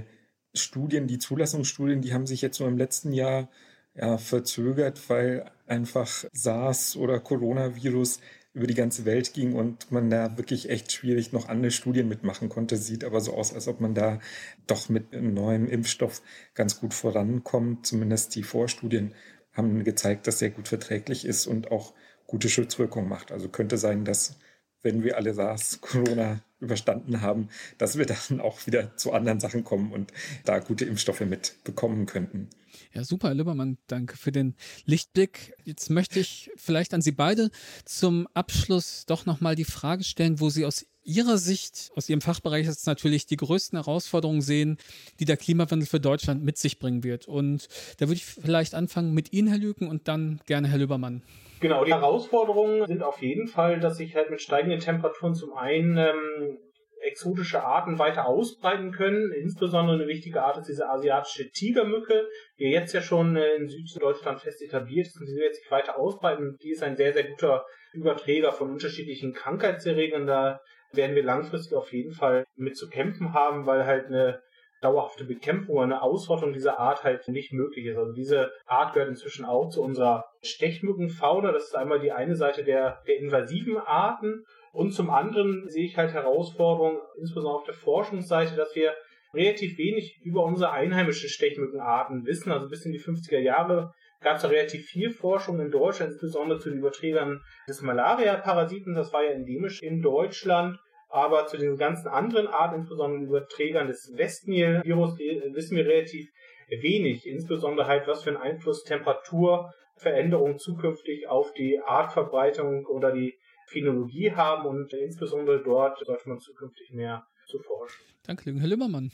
Studien, 0.54 1.06
die 1.06 1.18
Zulassungsstudien, 1.18 2.00
die 2.00 2.14
haben 2.14 2.26
sich 2.26 2.42
jetzt 2.42 2.60
nur 2.60 2.68
im 2.68 2.78
letzten 2.78 3.12
Jahr 3.12 3.48
ja, 3.94 4.18
verzögert, 4.18 5.00
weil 5.08 5.50
einfach 5.66 6.24
SARS 6.32 6.96
oder 6.96 7.20
Coronavirus 7.20 8.20
über 8.54 8.68
die 8.68 8.74
ganze 8.74 9.04
Welt 9.04 9.34
ging 9.34 9.52
und 9.52 9.90
man 9.90 10.08
da 10.10 10.38
wirklich 10.38 10.70
echt 10.70 10.92
schwierig 10.92 11.32
noch 11.32 11.48
andere 11.48 11.72
Studien 11.72 12.08
mitmachen 12.08 12.48
konnte. 12.48 12.76
Sieht 12.76 13.04
aber 13.04 13.20
so 13.20 13.34
aus, 13.34 13.52
als 13.52 13.66
ob 13.66 13.80
man 13.80 13.94
da 13.94 14.20
doch 14.68 14.88
mit 14.88 15.12
einem 15.12 15.34
neuen 15.34 15.68
Impfstoff 15.68 16.22
ganz 16.54 16.78
gut 16.78 16.94
vorankommt. 16.94 17.84
Zumindest 17.84 18.34
die 18.36 18.44
Vorstudien 18.44 19.12
haben 19.52 19.82
gezeigt, 19.82 20.28
dass 20.28 20.40
er 20.40 20.50
gut 20.50 20.68
verträglich 20.68 21.24
ist 21.24 21.46
und 21.46 21.72
auch 21.72 21.94
gute 22.28 22.48
Schutzwirkung 22.48 23.08
macht. 23.08 23.32
Also 23.32 23.48
könnte 23.48 23.76
sein, 23.76 24.04
dass 24.04 24.36
wenn 24.82 25.02
wir 25.02 25.16
alle 25.16 25.34
SARS, 25.34 25.80
Corona 25.82 26.40
überstanden 26.64 27.20
haben, 27.20 27.48
dass 27.79 27.96
wir 27.98 28.07
dann 28.07 28.40
auch 28.40 28.66
wieder 28.66 28.96
zu 28.96 29.12
anderen 29.12 29.40
Sachen 29.40 29.64
kommen 29.64 29.92
und 29.92 30.12
da 30.44 30.59
gute 30.59 30.85
Impfstoffe 30.85 31.20
mitbekommen 31.20 32.07
könnten. 32.07 32.48
Ja, 32.92 33.05
super, 33.05 33.29
Herr 33.29 33.35
Lübbermann, 33.35 33.79
danke 33.87 34.16
für 34.16 34.33
den 34.33 34.55
Lichtblick. 34.85 35.55
Jetzt 35.64 35.90
möchte 35.90 36.20
ich 36.20 36.50
vielleicht 36.57 36.94
an 36.94 37.03
Sie 37.03 37.12
beide 37.12 37.50
zum 37.85 38.27
Abschluss 38.35 39.05
doch 39.07 39.27
nochmal 39.27 39.55
die 39.55 39.64
Frage 39.64 40.05
stellen, 40.05 40.40
wo 40.40 40.50
Sie 40.50 40.64
aus 40.64 40.87
Ihrer 41.05 41.38
Sicht, 41.38 41.90
aus 41.96 42.09
Ihrem 42.09 42.20
Fachbereich 42.20 42.66
jetzt 42.66 42.87
natürlich 42.87 43.27
die 43.27 43.37
größten 43.37 43.77
Herausforderungen 43.77 44.40
sehen, 44.40 44.79
die 45.20 45.24
der 45.24 45.37
Klimawandel 45.37 45.87
für 45.87 46.00
Deutschland 46.00 46.42
mit 46.42 46.57
sich 46.57 46.79
bringen 46.79 47.05
wird. 47.05 47.29
Und 47.29 47.68
da 47.98 48.07
würde 48.07 48.14
ich 48.14 48.24
vielleicht 48.24 48.74
anfangen 48.74 49.12
mit 49.12 49.33
Ihnen, 49.33 49.48
Herr 49.48 49.59
Lüken, 49.59 49.88
und 49.88 50.09
dann 50.09 50.40
gerne 50.46 50.68
Herr 50.68 50.79
Lübbermann. 50.79 51.22
Genau, 51.64 51.83
die 51.83 51.94
Herausforderungen 51.94 52.87
sind 52.87 53.03
auf 53.03 53.22
jeden 53.22 53.48
Fall, 53.48 53.81
dass 53.81 53.96
sich 53.96 54.14
halt 54.14 54.29
mit 54.29 54.42
steigenden 54.42 54.81
Temperaturen 54.81 55.33
zum 55.33 55.55
einen 55.55 55.96
ähm, 55.96 56.59
exotische 57.00 57.64
Arten 57.64 57.98
weiter 57.98 58.27
ausbreiten 58.27 58.92
können. 58.92 59.33
Insbesondere 59.33 59.96
eine 59.96 60.07
wichtige 60.07 60.42
Art 60.42 60.59
ist 60.59 60.68
diese 60.68 60.90
asiatische 60.90 61.50
Tigermücke, 61.53 62.29
die 62.59 62.64
jetzt 62.64 62.92
ja 62.92 63.00
schon 63.00 63.37
äh, 63.37 63.55
in 63.55 63.66
Süddeutschland 63.66 64.42
fest 64.42 64.61
etabliert 64.61 65.07
ist 65.07 65.18
und 65.18 65.24
die 65.24 65.37
wird 65.37 65.55
sich 65.55 65.70
weiter 65.70 65.98
ausbreiten. 65.98 66.59
Die 66.62 66.72
ist 66.72 66.83
ein 66.83 66.96
sehr, 66.96 67.14
sehr 67.14 67.24
guter 67.24 67.64
Überträger 67.94 68.53
von 68.53 68.70
unterschiedlichen 68.70 69.33
Krankheitserregern. 69.33 70.27
Da 70.27 70.61
werden 70.92 71.16
wir 71.16 71.24
langfristig 71.24 71.74
auf 71.79 71.94
jeden 71.94 72.12
Fall 72.12 72.44
mit 72.57 72.77
zu 72.77 72.90
kämpfen 72.90 73.33
haben, 73.33 73.64
weil 73.64 73.87
halt 73.87 74.09
eine 74.09 74.42
dauerhafte 74.84 75.24
Bekämpfung 75.24 75.76
oder 75.76 75.84
eine 75.84 76.02
Ausrottung 76.02 76.52
dieser 76.52 76.78
Art 76.78 77.04
halt 77.04 77.26
nicht 77.28 77.52
möglich 77.52 77.86
ist. 77.86 77.96
Also 77.96 78.12
diese 78.12 78.52
Art 78.66 78.92
gehört 78.92 79.08
inzwischen 79.08 79.44
auch 79.44 79.68
zu 79.68 79.82
unserer 79.82 80.24
Stechmückenfauna. 80.42 81.52
Das 81.52 81.64
ist 81.64 81.76
einmal 81.76 82.00
die 82.00 82.12
eine 82.12 82.36
Seite 82.36 82.64
der, 82.64 83.02
der 83.06 83.18
invasiven 83.18 83.78
Arten. 83.78 84.44
Und 84.72 84.92
zum 84.92 85.10
anderen 85.10 85.68
sehe 85.68 85.84
ich 85.84 85.96
halt 85.96 86.12
Herausforderungen, 86.12 86.98
insbesondere 87.18 87.60
auf 87.60 87.64
der 87.64 87.74
Forschungsseite, 87.74 88.56
dass 88.56 88.74
wir 88.74 88.94
relativ 89.32 89.78
wenig 89.78 90.20
über 90.22 90.44
unsere 90.44 90.72
einheimischen 90.72 91.28
Stechmückenarten 91.28 92.26
wissen. 92.26 92.52
Also 92.52 92.68
bis 92.68 92.84
in 92.84 92.92
die 92.92 93.00
50er 93.00 93.38
Jahre 93.38 93.92
gab 94.20 94.36
es 94.36 94.42
da 94.42 94.48
relativ 94.48 94.86
viel 94.86 95.10
Forschung 95.10 95.60
in 95.60 95.70
Deutschland, 95.70 96.12
insbesondere 96.12 96.58
zu 96.58 96.70
den 96.70 96.78
Überträgern 96.78 97.42
des 97.68 97.82
Malaria-Parasiten. 97.82 98.94
Das 98.94 99.12
war 99.12 99.22
ja 99.22 99.30
endemisch 99.30 99.82
in 99.82 100.02
Deutschland. 100.02 100.78
Aber 101.14 101.46
zu 101.46 101.57
den 101.57 101.77
ganzen 101.77 102.09
anderen 102.09 102.48
Arten, 102.48 102.81
insbesondere 102.81 103.20
den 103.20 103.29
Überträgern 103.29 103.87
des 103.87 104.16
Westnil-Virus, 104.16 105.16
wissen 105.16 105.77
wir 105.77 105.87
relativ 105.87 106.29
wenig. 106.68 107.29
Insbesondere 107.29 107.87
halt, 107.87 108.09
was 108.09 108.24
für 108.24 108.31
einen 108.31 108.42
Einfluss 108.42 108.83
Temperaturveränderungen 108.83 110.59
zukünftig 110.59 111.29
auf 111.29 111.53
die 111.53 111.79
Artverbreitung 111.79 112.87
oder 112.87 113.12
die 113.12 113.38
Phänologie 113.68 114.33
haben 114.33 114.66
und 114.66 114.92
insbesondere 114.92 115.62
dort 115.62 116.05
sollte 116.05 116.29
man 116.29 116.40
zukünftig 116.40 116.90
mehr 116.90 117.24
zu 117.46 117.61
forschen. 117.61 118.03
Danke, 118.27 118.53
Herr 118.59 118.66
Limmermann. 118.66 119.12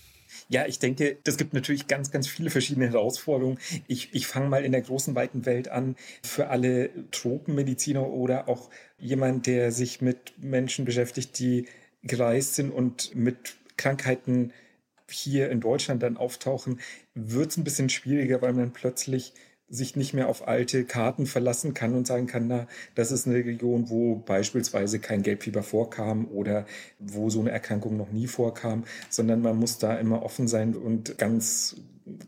Ja, 0.48 0.66
ich 0.66 0.78
denke, 0.78 1.18
das 1.24 1.36
gibt 1.36 1.52
natürlich 1.52 1.86
ganz, 1.86 2.10
ganz 2.10 2.28
viele 2.28 2.48
verschiedene 2.48 2.88
Herausforderungen. 2.88 3.58
Ich, 3.88 4.14
ich 4.14 4.26
fange 4.26 4.48
mal 4.48 4.64
in 4.64 4.72
der 4.72 4.80
großen, 4.80 5.14
weiten 5.14 5.44
Welt 5.44 5.68
an. 5.68 5.96
Für 6.22 6.48
alle 6.48 6.90
Tropenmediziner 7.10 8.08
oder 8.08 8.48
auch 8.48 8.70
jemand, 8.98 9.46
der 9.46 9.70
sich 9.72 10.00
mit 10.00 10.32
Menschen 10.38 10.84
beschäftigt, 10.86 11.38
die 11.40 11.66
gereist 12.02 12.54
sind 12.54 12.70
und 12.70 13.14
mit 13.14 13.56
Krankheiten 13.76 14.52
hier 15.08 15.50
in 15.50 15.60
Deutschland 15.60 16.02
dann 16.02 16.16
auftauchen, 16.16 16.80
wird 17.14 17.50
es 17.50 17.56
ein 17.56 17.64
bisschen 17.64 17.88
schwieriger, 17.88 18.42
weil 18.42 18.52
man 18.52 18.72
plötzlich 18.72 19.32
sich 19.70 19.94
nicht 19.96 20.12
mehr 20.14 20.28
auf 20.28 20.48
alte 20.48 20.84
Karten 20.84 21.26
verlassen 21.26 21.74
kann 21.74 21.94
und 21.94 22.06
sagen 22.06 22.26
kann, 22.26 22.48
na, 22.48 22.66
das 22.96 23.12
ist 23.12 23.26
eine 23.26 23.36
Region, 23.36 23.88
wo 23.88 24.16
beispielsweise 24.16 24.98
kein 24.98 25.22
Gelbfieber 25.22 25.62
vorkam 25.62 26.26
oder 26.26 26.66
wo 26.98 27.30
so 27.30 27.40
eine 27.40 27.52
Erkrankung 27.52 27.96
noch 27.96 28.10
nie 28.10 28.26
vorkam, 28.26 28.84
sondern 29.08 29.40
man 29.40 29.56
muss 29.56 29.78
da 29.78 29.96
immer 29.96 30.22
offen 30.22 30.48
sein 30.48 30.74
und 30.74 31.16
ganz 31.18 31.76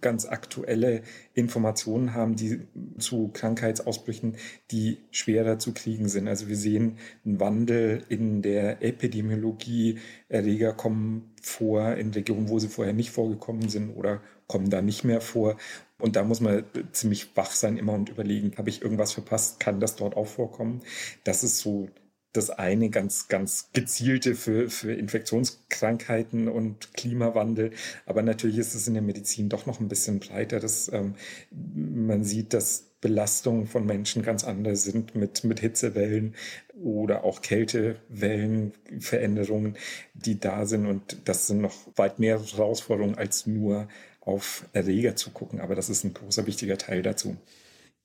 ganz 0.00 0.26
aktuelle 0.26 1.02
Informationen 1.34 2.14
haben, 2.14 2.36
die 2.36 2.60
zu 2.98 3.30
Krankheitsausbrüchen, 3.32 4.36
die 4.70 4.98
schwerer 5.10 5.58
zu 5.58 5.72
kriegen 5.72 6.08
sind. 6.08 6.28
Also 6.28 6.48
wir 6.48 6.56
sehen 6.56 6.98
einen 7.24 7.40
Wandel 7.40 8.04
in 8.08 8.42
der 8.42 8.82
Epidemiologie. 8.82 9.98
Erreger 10.28 10.72
kommen 10.72 11.32
vor 11.42 11.94
in 11.94 12.10
Regionen, 12.10 12.48
wo 12.48 12.58
sie 12.58 12.68
vorher 12.68 12.94
nicht 12.94 13.10
vorgekommen 13.10 13.68
sind 13.68 13.90
oder 13.90 14.20
kommen 14.46 14.70
da 14.70 14.82
nicht 14.82 15.04
mehr 15.04 15.20
vor. 15.20 15.56
Und 16.02 16.16
da 16.16 16.24
muss 16.24 16.40
man 16.40 16.64
ziemlich 16.90 17.36
wach 17.36 17.52
sein 17.52 17.76
immer 17.76 17.92
und 17.92 18.08
überlegen, 18.08 18.56
habe 18.56 18.70
ich 18.70 18.82
irgendwas 18.82 19.12
verpasst? 19.12 19.60
Kann 19.60 19.78
das 19.78 19.94
dort 19.94 20.16
auch 20.16 20.26
vorkommen? 20.26 20.82
Das 21.22 21.44
ist 21.44 21.58
so 21.58 21.88
das 22.32 22.50
eine 22.50 22.90
ganz, 22.90 23.28
ganz 23.28 23.70
gezielte 23.72 24.34
für, 24.34 24.68
für 24.68 24.92
Infektionskrankheiten 24.94 26.48
und 26.48 26.92
Klimawandel. 26.94 27.70
Aber 28.04 28.22
natürlich 28.22 28.58
ist 28.58 28.74
es 28.74 28.88
in 28.88 28.94
der 28.94 29.02
Medizin 29.02 29.48
doch 29.48 29.66
noch 29.66 29.78
ein 29.78 29.86
bisschen 29.86 30.18
breiter. 30.18 30.58
Dass, 30.58 30.92
ähm, 30.92 31.14
man 31.52 32.24
sieht, 32.24 32.52
dass 32.52 32.88
Belastungen 33.00 33.68
von 33.68 33.86
Menschen 33.86 34.22
ganz 34.22 34.42
anders 34.42 34.82
sind 34.82 35.14
mit, 35.14 35.44
mit 35.44 35.60
Hitzewellen 35.60 36.34
oder 36.82 37.22
auch 37.22 37.42
Kältewellen, 37.42 38.72
Veränderungen, 38.98 39.76
die 40.14 40.40
da 40.40 40.66
sind. 40.66 40.86
Und 40.86 41.18
das 41.26 41.46
sind 41.46 41.60
noch 41.60 41.76
weit 41.94 42.18
mehr 42.18 42.40
Herausforderungen 42.40 43.16
als 43.16 43.46
nur 43.46 43.86
auf 44.24 44.66
Erreger 44.72 45.16
zu 45.16 45.30
gucken. 45.30 45.60
Aber 45.60 45.74
das 45.74 45.90
ist 45.90 46.04
ein 46.04 46.14
großer, 46.14 46.46
wichtiger 46.46 46.78
Teil 46.78 47.02
dazu. 47.02 47.36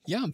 Ja, 0.05 0.25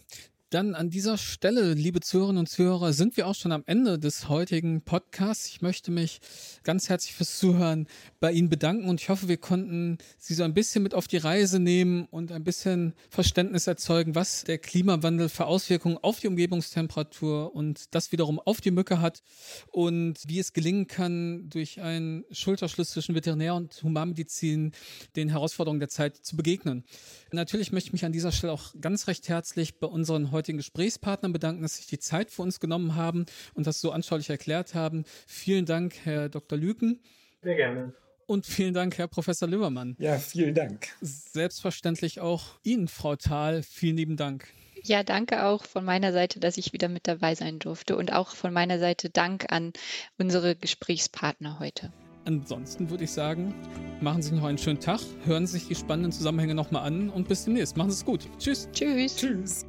dann 0.53 0.75
an 0.75 0.91
dieser 0.91 1.17
Stelle, 1.17 1.73
liebe 1.73 1.99
Zuhörerinnen 1.99 2.41
und 2.41 2.47
Zuhörer, 2.47 2.93
sind 2.93 3.17
wir 3.17 3.27
auch 3.27 3.33
schon 3.33 3.51
am 3.51 3.63
Ende 3.65 3.97
des 3.97 4.29
heutigen 4.29 4.81
Podcasts. 4.81 5.47
Ich 5.47 5.63
möchte 5.63 5.89
mich 5.89 6.19
ganz 6.63 6.89
herzlich 6.89 7.15
fürs 7.15 7.39
Zuhören 7.39 7.87
bei 8.19 8.31
Ihnen 8.31 8.49
bedanken 8.49 8.87
und 8.87 9.01
ich 9.01 9.09
hoffe, 9.09 9.27
wir 9.27 9.37
konnten 9.37 9.97
Sie 10.19 10.35
so 10.35 10.43
ein 10.43 10.53
bisschen 10.53 10.83
mit 10.83 10.93
auf 10.93 11.07
die 11.07 11.17
Reise 11.17 11.59
nehmen 11.59 12.05
und 12.05 12.31
ein 12.31 12.43
bisschen 12.43 12.93
Verständnis 13.09 13.65
erzeugen, 13.65 14.13
was 14.13 14.43
der 14.43 14.59
Klimawandel 14.59 15.27
für 15.27 15.45
Auswirkungen 15.45 15.97
auf 15.99 16.19
die 16.19 16.27
Umgebungstemperatur 16.27 17.55
und 17.55 17.95
das 17.95 18.11
wiederum 18.11 18.39
auf 18.39 18.61
die 18.61 18.71
Mücke 18.71 19.01
hat 19.01 19.23
und 19.71 20.19
wie 20.27 20.37
es 20.37 20.53
gelingen 20.53 20.85
kann, 20.85 21.49
durch 21.49 21.81
einen 21.81 22.25
Schulterschluss 22.31 22.91
zwischen 22.91 23.15
Veterinär- 23.15 23.55
und 23.55 23.81
Humanmedizin 23.81 24.73
den 25.15 25.29
Herausforderungen 25.29 25.79
der 25.79 25.89
Zeit 25.89 26.17
zu 26.17 26.37
begegnen. 26.37 26.83
Natürlich 27.31 27.71
möchte 27.71 27.87
ich 27.87 27.93
mich 27.93 28.05
an 28.05 28.11
dieser 28.11 28.31
Stelle 28.31 28.53
auch 28.53 28.75
ganz 28.79 29.07
recht 29.07 29.27
herzlich 29.29 29.79
bei 29.79 29.87
unseren 29.87 30.29
heutigen 30.31 30.42
heutigen 30.43 30.57
Gesprächspartnern 30.57 31.31
bedanken, 31.31 31.61
dass 31.61 31.77
sich 31.77 31.87
die 31.87 31.99
Zeit 31.99 32.29
für 32.29 32.41
uns 32.41 32.59
genommen 32.59 32.95
haben 32.95 33.25
und 33.53 33.65
das 33.65 33.79
so 33.79 33.91
anschaulich 33.91 34.29
erklärt 34.29 34.75
haben. 34.75 35.05
Vielen 35.25 35.65
Dank, 35.65 35.95
Herr 36.03 36.27
Dr. 36.27 36.57
Lüken. 36.57 36.99
Sehr 37.41 37.55
gerne. 37.55 37.93
Und 38.25 38.45
vielen 38.45 38.73
Dank, 38.73 38.97
Herr 38.97 39.07
Professor 39.07 39.47
Lübbermann. 39.47 39.95
Ja, 39.99 40.17
vielen 40.17 40.53
Dank. 40.53 40.89
Selbstverständlich 40.99 42.19
auch 42.19 42.59
Ihnen, 42.63 42.89
Frau 42.89 43.15
Thal, 43.15 43.63
vielen 43.63 43.95
lieben 43.95 44.17
Dank. 44.17 44.47
Ja, 44.83 45.03
danke 45.03 45.45
auch 45.45 45.63
von 45.63 45.85
meiner 45.85 46.11
Seite, 46.11 46.41
dass 46.41 46.57
ich 46.57 46.73
wieder 46.73 46.89
mit 46.89 47.07
dabei 47.07 47.35
sein 47.35 47.59
durfte 47.59 47.95
und 47.95 48.11
auch 48.11 48.31
von 48.35 48.51
meiner 48.51 48.79
Seite 48.79 49.09
Dank 49.09 49.45
an 49.49 49.71
unsere 50.17 50.57
Gesprächspartner 50.57 51.59
heute. 51.59 51.93
ansonsten 52.25 52.89
würde 52.89 53.05
ich 53.05 53.11
sagen, 53.11 53.53
machen 54.01 54.21
Sie 54.21 54.33
noch 54.35 54.43
einen 54.43 54.57
schönen 54.57 54.81
Tag, 54.81 54.99
hören 55.25 55.47
sich 55.47 55.67
die 55.67 55.75
spannenden 55.75 56.11
Zusammenhänge 56.11 56.55
nochmal 56.55 56.85
an 56.85 57.09
und 57.09 57.29
bis 57.29 57.45
demnächst. 57.45 57.77
Machen 57.77 57.91
Sie 57.91 57.97
es 57.97 58.05
gut. 58.05 58.27
Tschüss. 58.39 58.69
Tschüss. 58.73 59.15
Tschüss. 59.17 59.65